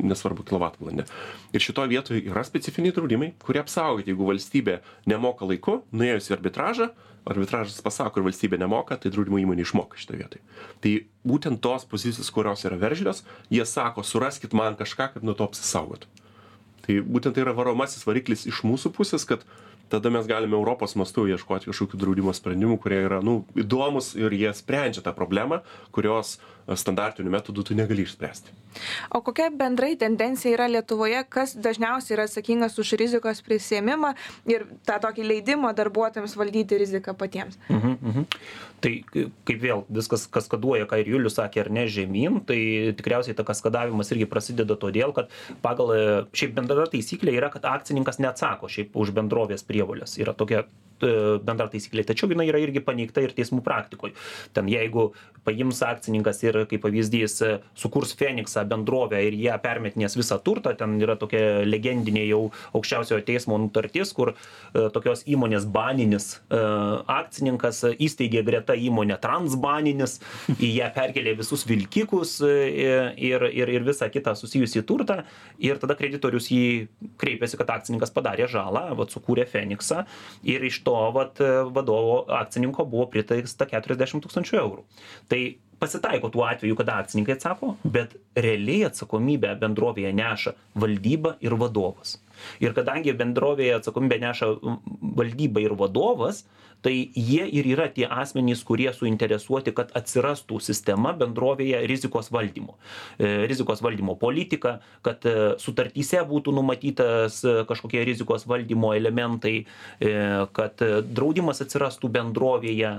nesvarbu, 0.00 0.46
kilovatvalandę. 0.48 1.08
Ir 1.52 1.64
šitoje 1.64 1.92
vietoje 1.92 2.22
yra 2.30 2.44
specifiniai 2.46 2.94
draudimai, 2.96 3.34
kurie 3.44 3.60
apsaugoti, 3.64 4.12
jeigu 4.12 4.30
valstybė 4.30 4.80
nemoka 5.10 5.48
laiku, 5.48 5.82
nuėjus 5.92 6.30
į 6.30 6.38
arbitražą, 6.38 6.88
arbitražas 7.28 7.82
pasako 7.84 8.20
ir 8.22 8.28
valstybė 8.30 8.60
nemoka, 8.60 8.96
tai 8.96 9.12
draudimo 9.12 9.40
įmonė 9.42 9.66
išmoka 9.66 10.00
šitoje 10.00 10.22
vietoje. 10.22 10.44
Tai 10.84 10.94
būtent 11.28 11.60
tos 11.64 11.84
pozicijos, 11.90 12.30
kurios 12.32 12.64
yra 12.64 12.78
veržlios, 12.80 13.24
jie 13.52 13.66
sako, 13.68 14.06
suraskit 14.06 14.56
man 14.56 14.78
kažką, 14.78 15.12
kaip 15.14 15.26
nuo 15.26 15.36
to 15.36 15.48
apsisaugot 15.48 16.08
tai 16.88 17.00
būtent 17.04 17.36
tai 17.36 17.44
yra 17.44 17.52
varomasis 17.56 18.06
variklis 18.08 18.46
iš 18.48 18.62
mūsų 18.64 18.94
pusės 18.96 19.28
kad 19.28 19.44
tada 19.92 20.10
mes 20.12 20.28
galime 20.28 20.56
europos 20.56 20.96
mastu 21.00 21.26
ieškoti 21.28 21.68
kažkokių 21.68 22.00
draudimo 22.00 22.32
sprendimų 22.36 22.78
kurie 22.80 23.02
yra 23.04 23.20
nu 23.24 23.42
įdomūs 23.56 24.14
ir 24.20 24.32
jie 24.36 24.52
sprendžia 24.56 25.04
tą 25.04 25.12
problemą 25.16 25.60
kurios 25.92 26.38
standartiniu 26.76 27.30
metodu 27.32 27.64
tu 27.64 27.74
negali 27.74 28.04
išspręsti 28.04 28.56
O 29.10 29.20
kokia 29.24 29.48
bendrai 29.50 29.96
tendencija 29.98 30.52
yra 30.54 30.68
Lietuvoje, 30.70 31.20
kas 31.32 31.54
dažniausiai 31.56 32.16
yra 32.16 32.26
atsakingas 32.28 32.78
už 32.80 32.94
rizikos 33.00 33.40
prisėmimą 33.46 34.14
ir 34.50 34.66
tą 34.88 34.98
tokį 35.02 35.26
leidimą 35.32 35.72
darbuotojams 35.78 36.36
valdyti 36.38 36.78
riziką 36.80 37.14
patiems? 37.18 37.58
Mhm, 37.68 37.96
mhm. 38.10 38.26
Tai 38.84 38.92
kaip 39.48 39.62
vėl 39.62 39.84
viskas 39.90 40.28
kaskaduoja, 40.30 40.86
ką 40.90 41.00
ir 41.02 41.12
Julius 41.14 41.38
sakė, 41.38 41.64
ar 41.64 41.70
ne 41.74 41.86
žemyn, 41.90 42.42
tai 42.46 42.58
tikriausiai 42.98 43.34
ta 43.38 43.46
kaskadavimas 43.46 44.12
irgi 44.14 44.28
prasideda 44.30 44.76
todėl, 44.78 45.14
kad 45.16 45.32
pagal 45.64 45.94
šiaip 46.36 46.54
bendra 46.60 46.86
taisyklė 46.92 47.34
yra, 47.40 47.50
kad 47.54 47.66
akcininkas 47.66 48.20
neatsako 48.22 48.70
šiaip 48.70 48.94
už 48.94 49.16
bendrovės 49.16 49.66
prievolės. 49.66 50.14
Yra 50.22 50.36
tokia 50.38 50.66
E, 50.98 51.10
bendra 51.46 51.68
taisyklė. 51.70 52.02
Tačiau 52.06 52.30
jinai 52.32 52.48
yra 52.50 52.58
irgi 52.58 52.82
paneigta 52.82 53.22
ir 53.22 53.30
teismų 53.36 53.62
praktikoje. 53.66 54.16
Ten 54.56 54.66
jeigu 54.70 55.12
paims 55.46 55.78
akcininkas 55.86 56.42
ir, 56.42 56.57
kaip 56.70 56.82
pavyzdys, 56.84 57.38
sukurs 57.78 58.14
Feniksą 58.18 58.64
bendrovę 58.68 59.20
ir 59.26 59.36
ją 59.38 59.56
permetinės 59.62 60.16
visą 60.18 60.38
turtą, 60.44 60.74
ten 60.78 60.96
yra 61.02 61.16
tokia 61.20 61.62
legendinė 61.66 62.24
jau 62.26 62.40
aukščiausiojo 62.76 63.22
teismo 63.26 63.58
nutartis, 63.60 64.12
kur 64.16 64.32
e, 64.32 64.88
tokios 64.94 65.24
įmonės 65.28 65.66
baninis 65.70 66.30
e, 66.36 66.60
akcininkas 67.12 67.84
įsteigė 67.94 68.42
greta 68.46 68.76
įmonę 68.78 69.18
transbaninis, 69.22 70.18
į 70.56 70.72
ją 70.78 70.90
perkelė 70.96 71.36
visus 71.38 71.64
vilkikus 71.68 72.38
ir, 72.42 73.46
ir, 73.50 73.74
ir 73.76 73.86
visą 73.86 74.08
kitą 74.12 74.34
susijusį 74.38 74.84
turtą. 74.88 75.20
Ir 75.62 75.80
tada 75.82 75.96
kreditorius 75.98 76.50
jį 76.52 76.88
kreipėsi, 77.20 77.58
kad 77.60 77.70
akcininkas 77.78 78.12
padarė 78.14 78.48
žalą, 78.50 78.88
vad 78.98 79.12
sukūrė 79.14 79.46
Feniksą. 79.48 80.04
Ir 80.46 80.64
iš 80.68 80.80
to 80.86 80.96
vat 81.14 81.40
vadovo 81.74 82.20
akcininko 82.40 82.86
buvo 82.88 83.08
priteista 83.12 83.66
keturiasdešim 83.68 84.22
tūkstančių 84.24 84.60
eurų. 84.62 84.84
Tai 85.30 85.40
pasitaiko 85.78 86.30
tų 86.34 86.44
atvejų 86.48 86.78
kada 86.78 86.98
akcininkai 87.02 87.36
atsako 87.38 87.74
bet 87.84 88.16
realiai 88.36 88.88
atsakomybę 88.88 89.54
bendrovėje 89.60 90.12
neša 90.18 90.54
valdyba 90.78 91.36
ir 91.44 91.56
vadovas. 91.60 92.18
Ir 92.62 92.74
kadangi 92.76 93.14
bendrovėje 93.18 93.80
atsakomybę 93.80 94.20
neša 94.22 94.52
valdyba 95.18 95.64
ir 95.64 95.74
vadovas 95.78 96.44
tai 96.82 97.10
jie 97.14 97.46
ir 97.58 97.66
yra 97.66 97.88
tie 97.90 98.06
asmenys 98.06 98.62
kurie 98.66 98.90
suinteresuoti 98.94 99.74
kad 99.74 99.90
atsirastų 99.98 100.60
sistema 100.62 101.12
bendrovėje 101.18 101.80
rizikos 101.90 102.30
valdymo. 102.34 102.76
E, 103.18 103.46
rizikos 103.50 103.82
valdymo 103.82 104.14
politika 104.20 104.78
kad 105.06 105.26
e, 105.26 105.36
sutartyse 105.58 106.22
būtų 106.28 106.54
numatytas 106.54 107.40
e, 107.42 107.56
kažkokie 107.68 108.04
rizikos 108.06 108.46
valdymo 108.48 108.94
elementai 108.94 109.56
kad 110.54 110.80
draudimas 111.10 111.60
atsirastų 111.62 112.08
bendrovėje 112.14 112.90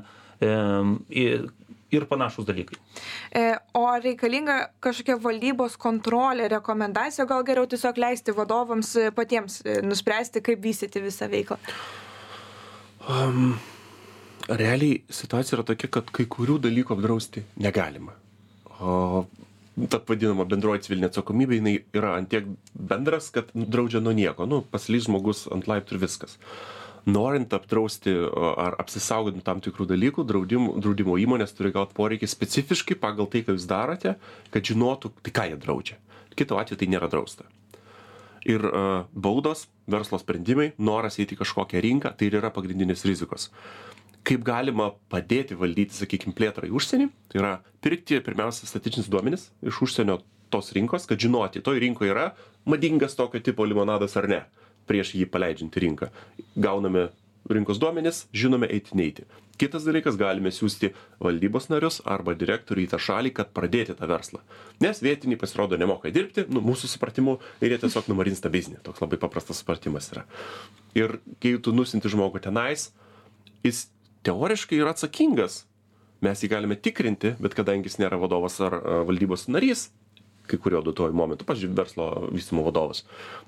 ir 1.95 2.05
panašūs 2.09 2.47
dalykai. 2.47 2.77
O 3.77 3.85
reikalinga 4.03 4.59
kažkokia 4.83 5.17
valdybos 5.23 5.77
kontrolė, 5.81 6.49
rekomendacija, 6.51 7.27
gal 7.29 7.43
geriau 7.47 7.69
tiesiog 7.69 7.99
leisti 8.01 8.35
vadovams 8.35 8.93
patiems 9.17 9.61
nuspręsti, 9.85 10.43
kaip 10.45 10.63
vystyti 10.63 11.03
visą 11.03 11.29
veiklą? 11.31 11.59
Um, 13.09 13.53
realiai 14.49 15.03
situacija 15.09 15.57
yra 15.57 15.67
tokia, 15.71 15.89
kad 15.99 16.09
kai 16.13 16.27
kurių 16.29 16.59
dalykų 16.65 16.97
apdrausti 16.97 17.45
negalima. 17.61 18.15
O 18.79 19.25
ta 19.87 20.01
vadinama 20.03 20.43
bendroji 20.49 20.83
civilinė 20.87 21.07
atsakomybė, 21.09 21.59
jinai 21.59 21.75
yra 21.95 22.15
antiek 22.17 22.47
bendras, 22.73 23.29
kad 23.35 23.51
draudžia 23.53 24.01
nuo 24.03 24.13
nieko. 24.15 24.47
Nu, 24.49 24.61
paslys 24.73 25.07
žmogus 25.07 25.45
ant 25.53 25.69
laiptų 25.69 25.95
ir 25.95 26.03
viskas. 26.03 26.35
Norint 27.09 27.53
apdrausti 27.55 28.13
ar 28.37 28.75
apsisaugoti 28.81 29.39
nuo 29.39 29.45
tam 29.45 29.61
tikrų 29.63 29.87
dalykų, 29.89 30.25
draudimo, 30.29 30.75
draudimo 30.83 31.17
įmonės 31.21 31.55
turi 31.57 31.73
gauti 31.75 31.95
poreikį 31.97 32.29
specifiškai 32.29 32.99
pagal 32.99 33.29
tai, 33.31 33.43
ką 33.47 33.55
jūs 33.55 33.69
darote, 33.69 34.17
kad 34.53 34.73
žinotų, 34.73 35.13
tai 35.25 35.35
ką 35.35 35.47
jie 35.51 35.61
draudžia. 35.63 35.97
Kito 36.35 36.59
atveju 36.59 36.79
tai 36.79 36.91
nėra 36.91 37.09
drausta 37.11 37.47
ir 38.45 38.63
uh, 38.63 39.05
baudos, 39.13 39.67
verslo 39.89 40.19
sprendimai, 40.19 40.73
noras 40.77 41.19
eiti 41.19 41.35
į 41.35 41.41
kažkokią 41.41 41.81
rinką, 41.83 42.13
tai 42.17 42.29
ir 42.29 42.39
yra 42.39 42.51
pagrindinės 42.53 43.05
rizikos. 43.07 43.49
Kaip 44.27 44.43
galima 44.45 44.91
padėti 45.11 45.57
valdyti, 45.57 45.95
sakykime, 45.95 46.35
plėtrą 46.37 46.69
į 46.69 46.75
užsienį, 46.75 47.09
tai 47.31 47.41
yra 47.41 47.53
pirkti 47.83 48.19
pirmiausia 48.23 48.67
statistinius 48.69 49.09
duomenis 49.11 49.47
iš 49.65 49.81
užsienio 49.87 50.19
tos 50.53 50.73
rinkos, 50.75 51.05
kad 51.09 51.21
žinoti, 51.21 51.63
toj 51.65 51.79
rinkoje 51.81 52.11
yra 52.13 52.31
madingas 52.69 53.15
tokio 53.17 53.41
tipo 53.43 53.65
limonadas 53.65 54.17
ar 54.19 54.27
ne, 54.29 54.41
prieš 54.89 55.13
jį 55.17 55.29
paleidžiant 55.29 55.77
į 55.77 55.85
rinką. 55.85 56.09
Gauname 56.57 57.09
rinkos 57.49 57.79
duomenis, 57.81 58.25
žinome 58.33 58.67
eiti 58.69 58.97
neiti. 58.97 59.25
Kitas 59.59 59.83
dalykas, 59.83 60.15
galime 60.15 60.53
siūsti 60.55 60.93
valdybos 61.19 61.67
narius 61.67 61.99
arba 62.07 62.31
direktorių 62.39 62.85
į 62.85 62.89
tą 62.93 62.99
šalį, 63.03 63.33
kad 63.35 63.49
pradėti 63.55 63.95
tą 63.97 64.07
verslą. 64.07 64.39
Nes 64.79 65.01
vietiniai 65.03 65.39
pasirodo 65.39 65.75
nemoka 65.79 66.11
dirbti, 66.15 66.45
nu, 66.47 66.63
mūsų 66.63 66.87
supratimu, 66.93 67.35
ir 67.59 67.75
jie 67.75 67.81
tiesiog 67.81 68.07
numarins 68.11 68.39
tą 68.39 68.51
biznį. 68.53 68.79
Toks 68.85 69.03
labai 69.03 69.19
paprastas 69.19 69.59
supratimas 69.59 70.07
yra. 70.13 70.23
Ir 70.95 71.17
kai 71.43 71.57
tu 71.59 71.75
nusinti 71.75 72.11
žmogų 72.11 72.39
tenais, 72.45 72.93
jis 73.67 73.89
teoriškai 74.27 74.79
yra 74.79 74.95
atsakingas. 74.95 75.65
Mes 76.23 76.39
jį 76.43 76.51
galime 76.51 76.79
tikrinti, 76.79 77.33
bet 77.39 77.55
kadangi 77.55 77.91
jis 77.91 77.99
nėra 77.99 78.19
vadovas 78.19 78.55
ar 78.63 78.77
valdybos 79.07 79.49
narys, 79.51 79.89
kai 80.49 80.59
kuriuo 80.61 80.81
duotuoju 80.85 81.15
momentu, 81.15 81.45
pavyzdžiui, 81.47 81.75
verslo 81.77 82.07
vystymo 82.33 82.63
vadovas, 82.65 83.03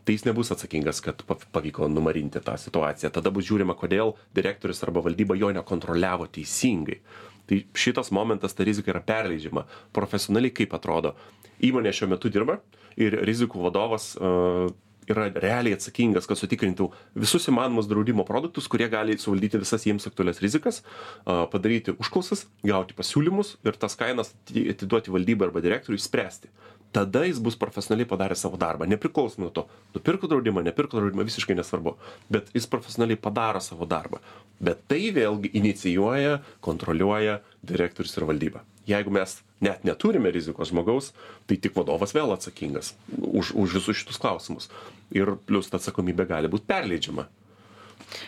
tai 0.06 0.16
jis 0.16 0.28
nebus 0.28 0.54
atsakingas, 0.54 1.02
kad 1.06 1.24
pavyko 1.28 1.90
numarinti 1.92 2.42
tą 2.46 2.58
situaciją. 2.62 3.12
Tada 3.16 3.34
bus 3.34 3.48
žiūrima, 3.50 3.76
kodėl 3.78 4.16
direktorius 4.38 4.84
arba 4.86 5.04
valdyba 5.06 5.38
jo 5.40 5.52
nekontroliavo 5.58 6.30
teisingai. 6.36 7.02
Tai 7.50 7.58
šitas 7.76 8.14
momentas, 8.16 8.54
ta 8.56 8.64
rizika 8.68 8.94
yra 8.94 9.02
perleidžiama. 9.04 9.66
Profesionaliai 9.96 10.54
kaip 10.56 10.76
atrodo. 10.78 11.16
Įmonė 11.62 11.92
šiuo 11.94 12.08
metu 12.14 12.32
dirba 12.32 12.62
ir 13.02 13.18
rizikų 13.28 13.66
vadovas 13.66 14.14
uh, 14.16 14.70
yra 15.10 15.30
realiai 15.34 15.76
atsakingas, 15.78 16.28
kad 16.30 16.40
sutikrintų 16.40 16.90
visus 17.18 17.48
įmanomus 17.50 17.90
draudimo 17.90 18.26
produktus, 18.28 18.68
kurie 18.72 18.90
gali 18.92 19.18
suvaldyti 19.22 19.62
visas 19.62 19.86
jiems 19.88 20.08
aktualias 20.10 20.42
rizikas, 20.44 20.82
padaryti 21.26 21.96
užklausas, 21.98 22.46
gauti 22.66 22.98
pasiūlymus 22.98 23.56
ir 23.66 23.80
tas 23.82 23.98
kainas 24.00 24.36
atiduoti 24.52 25.14
valdybai 25.14 25.50
arba 25.50 25.64
direktoriui 25.66 26.02
spręsti 26.02 26.52
tada 26.92 27.24
jis 27.26 27.40
bus 27.40 27.56
profesionaliai 27.56 28.08
padaręs 28.08 28.44
savo 28.44 28.58
darbą 28.60 28.88
nepriklausomai 28.92 29.46
nuo 29.46 29.54
to 29.56 29.64
nupirko 29.96 30.28
draudimą 30.32 30.64
nepirko 30.66 31.00
draudimą 31.00 31.26
visiškai 31.28 31.56
nesvarbu 31.56 31.96
bet 32.30 32.52
jis 32.56 32.68
profesionaliai 32.68 33.20
padaro 33.28 33.62
savo 33.64 33.88
darbą. 33.88 34.20
Bet 34.60 34.84
tai 34.92 35.12
vėlgi 35.16 35.54
inicijuoja 35.58 36.42
kontroliuoja 36.68 37.40
direktorius 37.64 38.18
ir 38.18 38.28
valdyba 38.30 38.66
jeigu 38.92 39.14
mes 39.14 39.38
net 39.64 39.84
neturime 39.88 40.32
rizikos 40.34 40.72
žmogaus 40.72 41.12
tai 41.50 41.58
tik 41.62 41.76
vadovas 41.78 42.16
vėl 42.18 42.34
atsakingas 42.36 42.94
už 43.18 43.54
už 43.56 43.78
visus 43.80 44.02
šitus 44.02 44.22
klausimus 44.22 44.72
ir 45.16 45.36
plius 45.48 45.72
ta 45.72 45.80
atsakomybė 45.82 46.28
gali 46.34 46.52
būt 46.52 46.68
perleidžiama 46.70 47.28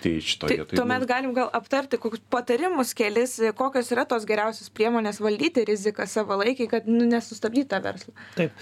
Tai 0.03 0.11
šito 0.21 0.47
Tai 0.47 0.55
vietoje. 0.57 0.77
tuomet 0.79 1.05
galim 1.07 1.33
gal 1.35 1.49
aptarti 1.53 1.97
kokius 1.99 2.23
patarimus 2.31 2.93
kelis, 2.95 3.35
kokios 3.57 3.91
yra 3.91 4.05
tos 4.07 4.25
geriausios 4.29 4.71
priemonės 4.73 5.19
valdyti 5.23 5.65
riziką 5.67 6.07
savalaikiai, 6.07 6.69
kad 6.71 6.87
nu, 6.87 7.03
nesustabdyti 7.09 7.67
tą 7.73 7.81
verslą. 7.83 8.13
Taip. 8.37 8.55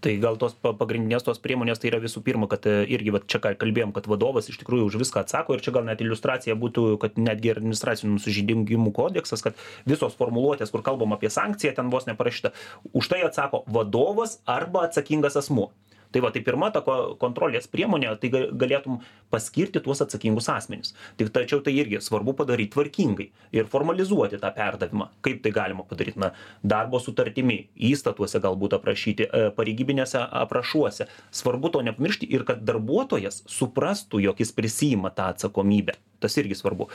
Tai 0.00 0.12
gal 0.22 0.36
tos 0.38 0.52
pa- 0.54 0.74
pagrindinės 0.78 1.24
tos 1.26 1.40
priemonės 1.42 1.80
tai 1.82 1.90
yra 1.90 1.98
visų 1.98 2.22
pirma, 2.22 2.46
kad 2.50 2.66
e, 2.70 2.84
irgi 2.94 3.14
va, 3.16 3.20
čia 3.26 3.40
ką 3.42 3.54
kalbėjom, 3.58 3.90
kad 3.96 4.06
vadovas 4.06 4.46
iš 4.52 4.60
tikrųjų 4.60 4.86
už 4.92 4.98
viską 5.02 5.24
atsako 5.24 5.56
ir 5.56 5.64
čia 5.64 5.74
gal 5.74 5.88
net 5.88 6.04
iliustracija 6.04 6.54
būtų, 6.54 6.84
kad 7.02 7.18
netgi 7.18 7.50
ir 7.50 7.58
administracinių 7.58 8.14
nusižydimų 8.14 8.92
kodeksas, 8.94 9.42
kad 9.42 9.58
visos 9.90 10.14
formuluotės, 10.20 10.70
kur 10.70 10.86
kalbam 10.86 11.16
apie 11.16 11.32
sankciją, 11.34 11.74
ten 11.74 11.90
vos 11.90 12.06
neparašyta, 12.06 12.54
už 12.94 13.10
tai 13.10 13.24
atsako 13.26 13.64
vadovas 13.66 14.38
arba 14.46 14.86
atsakingas 14.86 15.40
asmuo. 15.42 15.72
Tai 16.12 16.20
va, 16.24 16.30
tai 16.32 16.40
pirma 16.40 16.70
ta 16.72 16.80
ko- 16.80 17.16
kontrolės 17.20 17.68
priemonė, 17.68 18.14
tai 18.20 18.30
ga- 18.32 18.48
galėtum 18.52 19.00
paskirti 19.30 19.82
tuos 19.84 20.00
atsakingus 20.00 20.48
asmenis. 20.48 20.94
Tik 21.18 21.28
tačiau 21.34 21.60
tai 21.60 21.74
irgi 21.76 22.00
svarbu 22.00 22.32
padaryti 22.38 22.72
tvarkingai 22.72 23.28
ir 23.52 23.64
formalizuoti 23.68 24.40
tą 24.40 24.50
perdavimą. 24.56 25.08
Kaip 25.22 25.42
tai 25.42 25.50
galima 25.52 25.84
padaryti? 25.84 26.18
Na, 26.18 26.32
darbo 26.64 26.98
sutartimi, 26.98 27.68
įstatuose 27.76 28.40
galbūt 28.40 28.78
aprašyti, 28.78 29.28
e, 29.28 29.50
pareigybinėse 29.50 30.18
aprašuose. 30.42 31.08
Svarbu 31.30 31.72
to 31.72 31.82
nepamiršti 31.82 32.30
ir 32.32 32.44
kad 32.44 32.64
darbuotojas 32.64 33.42
suprastų, 33.46 34.22
jog 34.22 34.38
jis 34.38 34.52
prisima 34.52 35.10
tą 35.10 35.28
atsakomybę. 35.34 35.94
Tas 36.18 36.34
irgi 36.40 36.56
svarbu. 36.58 36.88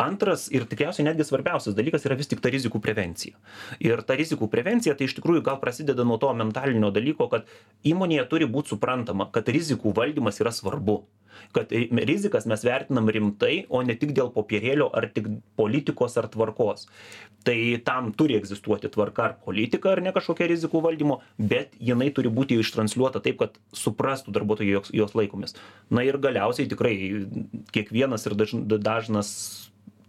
Antras 0.00 0.46
ir 0.52 0.64
tikriausiai 0.68 1.04
netgi 1.04 1.26
svarbiausias 1.28 1.76
dalykas 1.76 2.06
yra 2.08 2.16
vis 2.16 2.30
tik 2.30 2.40
ta 2.40 2.52
rizikų 2.52 2.80
prevencija. 2.84 3.36
Ir 3.84 4.00
ta 4.08 4.16
rizikų 4.16 4.48
prevencija 4.52 4.96
tai 4.96 5.10
iš 5.10 5.18
tikrųjų 5.18 5.44
gal 5.44 5.58
prasideda 5.60 6.06
nuo 6.08 6.16
to 6.22 6.32
mentalinio 6.36 6.92
dalyko, 6.94 7.28
kad 7.32 7.48
įmonėje 7.84 8.28
turi 8.30 8.48
būti 8.48 8.72
suprantama, 8.72 9.28
kad 9.32 9.50
rizikų 9.52 9.92
valdymas 9.96 10.40
yra 10.40 10.54
svarbu. 10.56 11.02
Kad 11.56 11.72
ri- 11.74 11.88
rizikas 12.08 12.46
mes 12.50 12.64
vertinam 12.66 13.10
rimtai, 13.12 13.66
o 13.68 13.82
ne 13.82 13.96
tik 13.98 14.14
dėl 14.16 14.32
popierėlio 14.34 14.90
ar 14.92 15.08
tik 15.14 15.28
politikos 15.58 16.16
ar 16.20 16.28
tvarkos. 16.32 16.88
Tai 17.42 17.56
tam 17.84 18.12
turi 18.14 18.36
egzistuoti 18.38 18.90
tvarka 18.92 19.24
ar 19.24 19.32
politika, 19.44 19.92
ar 19.92 20.02
ne 20.04 20.12
kažkokia 20.14 20.46
rizikų 20.52 20.82
valdymo, 20.84 21.18
bet 21.38 21.74
jinai 21.80 22.12
turi 22.14 22.30
būti 22.30 22.60
ištransliuota 22.62 23.22
taip, 23.24 23.40
kad 23.42 23.58
suprastų 23.74 24.34
darbuotojai, 24.36 24.76
jos, 24.76 24.92
jos 24.94 25.16
laikomės. 25.18 25.58
Na 25.90 26.06
ir 26.06 26.20
galiausiai 26.22 26.70
tikrai 26.70 26.94
kiekvienas 27.74 28.28
ir 28.30 28.38
dažn- 28.38 28.66
dažnas 28.78 29.32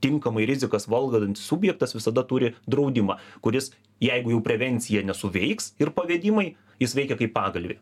tinkamai 0.04 0.46
rizikas 0.46 0.88
valdantis 0.92 1.46
subjektas 1.48 1.96
visada 1.96 2.26
turi 2.28 2.54
draudimą, 2.70 3.18
kuris, 3.42 3.72
jeigu 4.04 4.36
jau 4.36 4.42
prevencija 4.44 5.04
nesuveiks 5.08 5.74
ir 5.80 5.94
pavedimai, 5.96 6.54
jis 6.84 6.96
veikia 6.98 7.18
kaip 7.20 7.34
pagalvė. 7.36 7.80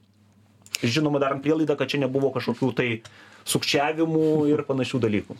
Žinoma, 0.82 1.20
darant 1.22 1.44
prielaidą, 1.44 1.76
kad 1.78 1.92
čia 1.92 2.00
nebuvo 2.02 2.32
kažkokių 2.34 2.72
tai 2.78 2.88
sukčiavimų 3.48 4.28
ir 4.52 4.64
panašių 4.68 5.02
dalykų. 5.06 5.38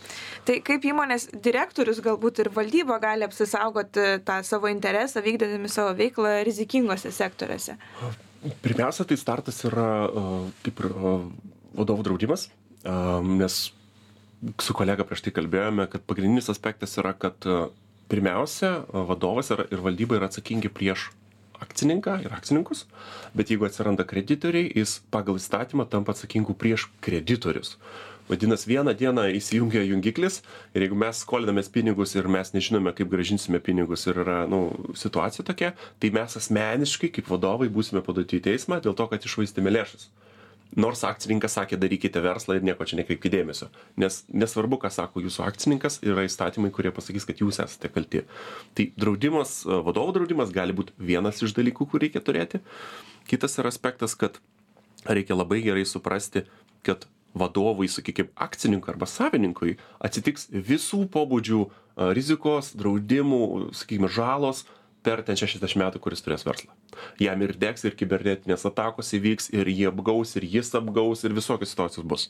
Tai 0.48 0.58
kaip 0.66 0.88
įmonės 0.90 1.30
direktorius 1.44 2.02
galbūt 2.04 2.44
ir 2.44 2.52
valdyba 2.56 2.98
gali 3.04 3.28
apsisaugoti 3.28 4.08
tą 4.28 4.40
savo 4.48 4.72
interesą, 4.72 5.24
vykdydami 5.26 5.70
savo 5.72 5.94
veiklą 5.98 6.40
rizikingose 6.48 7.14
sektoriuose? 7.16 7.78
Pirmiausia, 8.66 9.06
tai 9.06 9.20
startas 9.22 9.62
yra 9.70 9.92
a, 10.08 10.26
kaip 10.66 10.82
ir 10.82 10.90
a, 10.90 11.14
vadovų 11.78 12.08
draudimas, 12.10 12.48
a, 12.82 13.20
nes 13.22 13.68
su 14.62 14.74
kolega 14.74 15.06
prieš 15.06 15.28
tai 15.28 15.36
kalbėjome, 15.36 15.86
kad 15.92 16.04
pagrindinis 16.10 16.50
aspektas 16.50 16.98
yra, 16.98 17.14
kad 17.14 17.46
pirmiausia, 18.12 18.72
vadovas 19.08 19.52
yra, 19.54 19.68
ir 19.72 19.84
valdyba 19.86 20.18
yra 20.18 20.28
atsakingi 20.32 20.72
prieš 20.74 21.12
akcininką 21.62 22.18
ir 22.26 22.34
akcininkus, 22.36 22.86
bet 23.38 23.52
jeigu 23.54 23.68
atsiranda 23.68 24.06
kreditoriai, 24.08 24.72
jis 24.76 25.00
pagal 25.14 25.40
įstatymą 25.40 25.88
tampa 25.90 26.16
atsakingu 26.16 26.58
prieš 26.58 26.90
kreditorius. 27.06 27.78
Vadinasi, 28.32 28.70
vieną 28.70 28.94
dieną 28.96 29.26
įsijungia 29.36 29.82
jungiklis 29.84 30.40
ir 30.76 30.86
jeigu 30.86 30.96
mes 30.96 31.20
skolinamės 31.26 31.68
pinigus 31.74 32.14
ir 32.16 32.30
mes 32.32 32.54
nežinome, 32.56 32.94
kaip 32.96 33.10
gražinsime 33.12 33.60
pinigus 33.60 34.06
ir 34.08 34.22
yra 34.24 34.46
nu, 34.48 34.62
situacija 34.96 35.44
tokia, 35.44 35.74
tai 36.00 36.14
mes 36.16 36.38
asmeniškai 36.40 37.12
kaip 37.18 37.28
vadovai 37.28 37.68
būsime 37.68 38.04
paduoti 38.06 38.40
į 38.40 38.46
teismą 38.48 38.80
dėl 38.86 38.96
to, 38.96 39.10
kad 39.12 39.28
išvaistėme 39.28 39.74
lėšas. 39.74 40.08
Nors 40.80 41.02
akcininkas 41.04 41.58
sakė, 41.58 41.76
darykite 41.80 42.22
verslą 42.24 42.56
ir 42.56 42.64
nieko 42.64 42.86
čia 42.88 42.96
nekreipkite 43.02 43.34
dėmesio. 43.34 43.68
Nes 44.00 44.22
nesvarbu, 44.32 44.80
ką 44.80 44.92
sako 44.94 45.24
jūsų 45.26 45.44
akcininkas, 45.44 46.00
yra 46.06 46.24
įstatymai, 46.24 46.72
kurie 46.72 46.94
pasakys, 46.96 47.28
kad 47.28 47.42
jūs 47.44 47.60
esate 47.60 47.92
kalti. 47.92 48.24
Tai 48.78 48.86
draudimas, 48.96 49.62
vadovų 49.68 50.16
draudimas 50.22 50.54
gali 50.56 50.76
būti 50.78 50.96
vienas 50.96 51.44
iš 51.44 51.56
dalykų, 51.58 51.90
kur 51.92 52.06
reikia 52.06 52.24
turėti. 52.24 52.64
Kitas 53.28 53.60
yra 53.60 53.72
aspektas, 53.74 54.16
kad 54.16 54.40
reikia 55.04 55.36
labai 55.36 55.60
gerai 55.66 55.84
suprasti, 55.88 56.46
kad 56.88 57.04
vadovui, 57.36 57.88
sakykime, 57.92 58.32
akcininkui 58.36 58.92
arba 58.92 59.08
savininkui 59.08 59.78
atsitiks 60.04 60.50
visų 60.52 61.06
pobūdžių 61.12 61.62
a, 61.64 62.12
rizikos, 62.16 62.74
draudimų, 62.80 63.72
sakykime, 63.76 64.12
žalos 64.12 64.66
per 65.06 65.24
ten 65.26 65.38
60 65.40 65.78
metų, 65.82 66.02
kuris 66.04 66.24
turės 66.26 66.46
verslą. 66.48 66.74
Jam 67.22 67.42
ir 67.46 67.56
degs, 67.62 67.86
ir 67.88 67.98
kibernetinės 67.98 68.68
atakos 68.70 69.14
įvyks, 69.18 69.52
ir 69.56 69.70
jie 69.72 69.88
apgaus, 69.90 70.36
ir 70.38 70.46
jis 70.58 70.74
apgaus, 70.78 71.26
ir 71.26 71.36
visokios 71.38 71.74
situacijos 71.74 72.08
bus. 72.08 72.28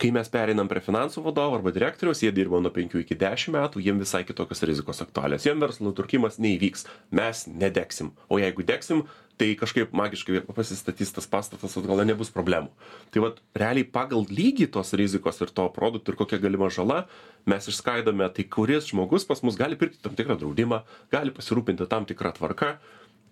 Kai 0.00 0.08
mes 0.16 0.30
pereinam 0.32 0.64
prie 0.64 0.80
finansų 0.80 1.20
vadovo 1.26 1.58
arba 1.58 1.74
direktoriaus, 1.76 2.22
jie 2.24 2.30
dirba 2.32 2.56
nuo 2.64 2.70
5 2.72 3.02
iki 3.02 3.16
10 3.20 3.52
metų, 3.52 3.82
jiem 3.84 3.98
visai 4.00 4.22
kitokios 4.24 4.62
rizikos 4.64 5.02
aktualios. 5.04 5.44
Jiem 5.44 5.60
verslo 5.60 5.90
nuturkimas 5.90 6.38
neįvyks, 6.40 6.86
mes 7.12 7.42
nedegsim. 7.50 8.14
O 8.32 8.38
jeigu 8.40 8.64
degsim, 8.64 9.02
tai 9.36 9.50
kažkaip 9.60 9.92
magiškai 9.96 10.40
pasistatys 10.56 11.12
tas 11.16 11.28
pastatas, 11.28 11.76
atgal 11.76 12.00
nebus 12.08 12.32
problemų. 12.32 12.72
Tai 13.12 13.26
vad, 13.26 13.42
realiai 13.60 13.84
pagal 13.84 14.24
lygį 14.24 14.70
tos 14.72 14.94
rizikos 14.96 15.42
ir 15.44 15.52
to 15.52 15.68
produktų 15.76 16.14
ir 16.14 16.18
kokia 16.22 16.40
galima 16.40 16.72
žala, 16.72 17.02
mes 17.44 17.68
išskaidome, 17.68 18.24
tai 18.32 18.48
kuris 18.56 18.88
žmogus 18.94 19.28
pas 19.28 19.44
mus 19.44 19.60
gali 19.60 19.76
pirkti 19.80 20.00
tam 20.00 20.16
tikrą 20.16 20.38
draudimą, 20.40 20.80
gali 21.12 21.36
pasirūpinti 21.36 21.88
tam 21.92 22.08
tikrą 22.08 22.32
tvarką, 22.40 22.72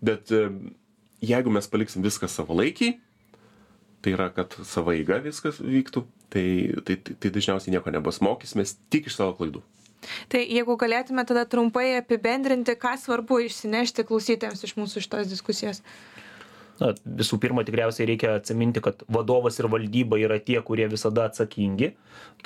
bet 0.04 0.36
jeigu 1.24 1.56
mes 1.56 1.72
paliksim 1.72 2.04
viską 2.04 2.28
savalaikiai, 2.28 2.98
tai 4.04 4.16
yra, 4.20 4.28
kad 4.36 4.52
savo 4.68 4.92
eiga 4.92 5.16
viskas 5.24 5.64
vyktų, 5.64 6.04
tai, 6.32 6.46
tai, 6.84 6.96
tai, 6.96 7.16
tai 7.18 7.32
dažniausiai 7.34 7.74
nieko 7.74 7.92
nebus. 7.94 8.22
Mokysimės 8.24 8.76
tik 8.92 9.10
iš 9.10 9.18
savo 9.18 9.36
klaidų. 9.38 9.64
Tai 10.30 10.40
jeigu 10.44 10.76
galėtume 10.78 11.24
tada 11.26 11.44
trumpai 11.50 11.98
apibendrinti, 11.98 12.76
ką 12.78 12.94
svarbu 13.00 13.42
išsinešti 13.48 14.06
klausytėms 14.08 14.62
iš 14.64 14.76
mūsų 14.78 15.02
šitos 15.04 15.30
diskusijos. 15.32 15.82
Na, 16.78 16.92
visų 17.02 17.40
pirma, 17.42 17.64
tikriausiai 17.66 18.06
reikia 18.06 18.36
atsiminti, 18.38 18.78
kad 18.82 19.00
vadovas 19.10 19.56
ir 19.58 19.66
valdyba 19.70 20.20
yra 20.22 20.36
tie, 20.38 20.60
kurie 20.62 20.86
visada 20.90 21.24
atsakingi, 21.26 21.90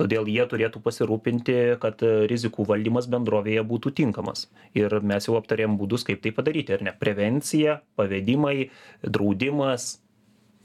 todėl 0.00 0.30
jie 0.32 0.46
turėtų 0.48 0.80
pasirūpinti, 0.80 1.56
kad 1.82 2.00
rizikų 2.32 2.64
valdymas 2.70 3.10
bendrovėje 3.12 3.66
būtų 3.68 3.92
tinkamas. 4.00 4.46
Ir 4.78 5.02
mes 5.04 5.28
jau 5.28 5.36
aptarėm 5.36 5.76
būdus, 5.80 6.06
kaip 6.08 6.24
tai 6.24 6.32
padaryti, 6.32 6.72
ar 6.78 6.86
ne? 6.88 6.96
Prevencija, 6.96 7.82
pavedimai, 8.00 8.70
draudimas, 9.04 9.98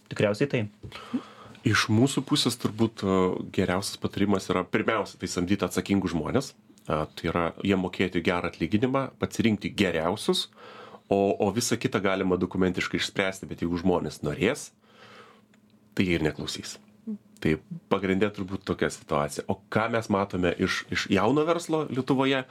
tikriausiai 0.07 0.53
tai. 0.53 0.63
Iš 1.67 1.87
mūsų 1.91 2.23
pusės 2.27 2.55
turbūt 2.61 3.03
a, 3.03 3.17
geriausias 3.53 3.99
patarimas 3.99 4.47
yra 4.51 4.63
pirmiausia, 4.63 5.17
tai 5.19 5.29
samdyti 5.31 5.67
atsakingus 5.67 6.13
žmonės. 6.13 6.53
A, 6.87 7.03
Tai 7.11 7.29
yra 7.31 7.45
jie 7.65 7.75
mokėti 7.79 8.23
gerą 8.23 8.51
atlyginimą, 8.51 9.07
pasirinkti 9.19 9.73
geriausius, 9.75 10.47
o, 11.11 11.19
o 11.35 11.49
visą 11.55 11.75
kitą 11.79 11.99
galima 12.03 12.37
dokumentiškai 12.39 13.01
išspręsti, 13.01 13.49
bet 13.49 13.63
jeigu 13.63 13.79
žmonės 13.81 14.21
norės, 14.23 14.69
tai 15.97 16.07
jie 16.07 16.19
ir 16.19 16.27
neklausys. 16.27 16.77
Tai 17.43 17.57
pagrindė 17.91 18.29
turbūt 18.33 18.63
tokia 18.65 18.89
situacija. 18.93 19.45
O 19.51 19.59
ką 19.73 19.89
mes 19.93 20.07
matome 20.13 20.53
iš, 20.63 20.85
iš 20.93 21.05
jauno 21.13 21.43
verslo 21.47 21.83
Lietuvoje, 21.91 22.45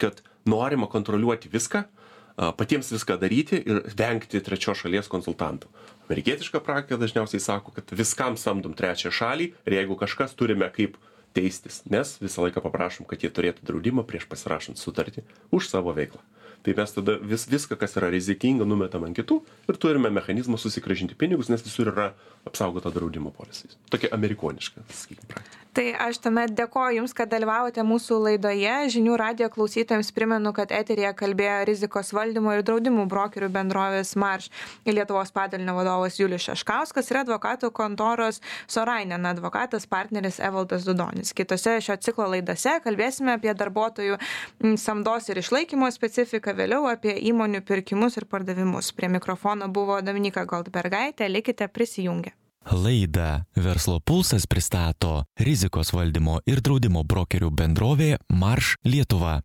kad 0.00 0.22
norima 0.48 0.86
kontroliuoti 0.92 1.50
viską, 1.52 1.82
a, 1.82 2.52
patiems 2.54 2.92
viską 2.94 3.18
daryti 3.18 3.58
ir 3.66 3.82
vengti 3.98 4.40
trečios 4.44 4.84
šalies 4.84 5.10
konsultantų. 5.10 5.72
Amerikietiška 6.08 6.60
praktika 6.64 6.98
dažniausiai 7.00 7.40
sako, 7.40 7.72
kad 7.76 7.92
viskam 7.94 8.36
samdom 8.36 8.74
trečią 8.78 9.12
šalį 9.14 9.52
ir 9.66 9.78
jeigu 9.78 9.96
kažkas 10.00 10.34
turime 10.38 10.68
kaip 10.74 10.98
teistis, 11.36 11.80
nes 11.88 12.16
visą 12.20 12.44
laiką 12.46 12.62
paprašom, 12.64 13.06
kad 13.08 13.22
jie 13.24 13.30
turėtų 13.32 13.64
draudimą 13.68 14.04
prieš 14.08 14.26
pasirašant 14.30 14.80
sutartį 14.80 15.24
už 15.54 15.70
savo 15.70 15.94
veiklą. 15.96 16.20
Tai 16.62 16.74
mes 16.78 16.92
tada 16.94 17.16
vis, 17.18 17.48
viską, 17.50 17.74
kas 17.78 17.96
yra 17.98 18.10
rizikinga, 18.12 18.66
numetam 18.68 19.02
ant 19.06 19.16
kitų 19.18 19.40
ir 19.70 19.78
turime 19.82 20.12
mechanizmą 20.14 20.60
susigražinti 20.60 21.16
pinigus, 21.18 21.50
nes 21.50 21.64
visur 21.64 21.90
yra 21.90 22.12
apsaugota 22.46 22.92
draudimo 22.94 23.32
polisais. 23.34 23.74
Tokia 23.90 24.12
amerikoniška, 24.14 24.84
sakykime, 24.86 25.26
praktika. 25.32 25.66
Tai 25.72 25.86
aš 26.04 26.18
tuomet 26.20 26.50
dėkoju 26.52 26.98
Jums, 26.98 27.14
kad 27.16 27.30
dalyvavote 27.32 27.80
mūsų 27.88 28.18
laidoje. 28.26 28.72
Žinių 28.92 29.14
radio 29.16 29.46
klausytojams 29.48 30.10
primenu, 30.12 30.50
kad 30.52 30.68
eterija 30.68 31.14
kalbėjo 31.16 31.62
rizikos 31.64 32.12
valdymo 32.12 32.52
ir 32.52 32.60
draudimų 32.68 33.06
brokerių 33.08 33.48
bendrovės 33.54 34.10
Marš 34.20 34.50
Lietuvos 34.84 35.32
padalinio 35.32 35.72
vadovas 35.78 36.18
Julius 36.20 36.44
Šeškauskas 36.44 37.08
ir 37.08 37.22
advokatų 37.22 37.72
kontoros 37.72 38.42
Sorainen 38.68 39.24
advokatas 39.30 39.88
partneris 39.88 40.42
Evaldas 40.44 40.84
Dudonis. 40.84 41.32
Kitose 41.32 41.78
šio 41.80 41.96
ciklo 42.04 42.28
laidose 42.34 42.76
kalbėsime 42.84 43.38
apie 43.38 43.56
darbuotojų 43.56 44.20
mm, 44.20 44.76
samdos 44.76 45.32
ir 45.32 45.40
išlaikymo 45.40 45.88
specifiką, 45.96 46.52
vėliau 46.60 46.84
apie 46.92 47.16
įmonių 47.32 47.64
pirkimus 47.64 48.20
ir 48.20 48.28
pardavimus. 48.28 48.92
Prie 48.92 49.08
mikrofono 49.08 49.72
buvo 49.72 50.02
Dominika 50.04 50.44
Goldbergaitė, 50.44 51.32
likite 51.32 51.72
prisijungę. 51.72 52.36
Laidą 52.70 53.42
Verslo 53.56 54.00
pulsas 54.00 54.46
pristato 54.46 55.24
rizikos 55.36 55.92
valdymo 55.92 56.38
ir 56.46 56.62
draudimo 56.62 57.02
brokerių 57.04 57.50
bendrovė 57.50 58.16
Marš 58.30 58.76
Lietuva. 58.86 59.42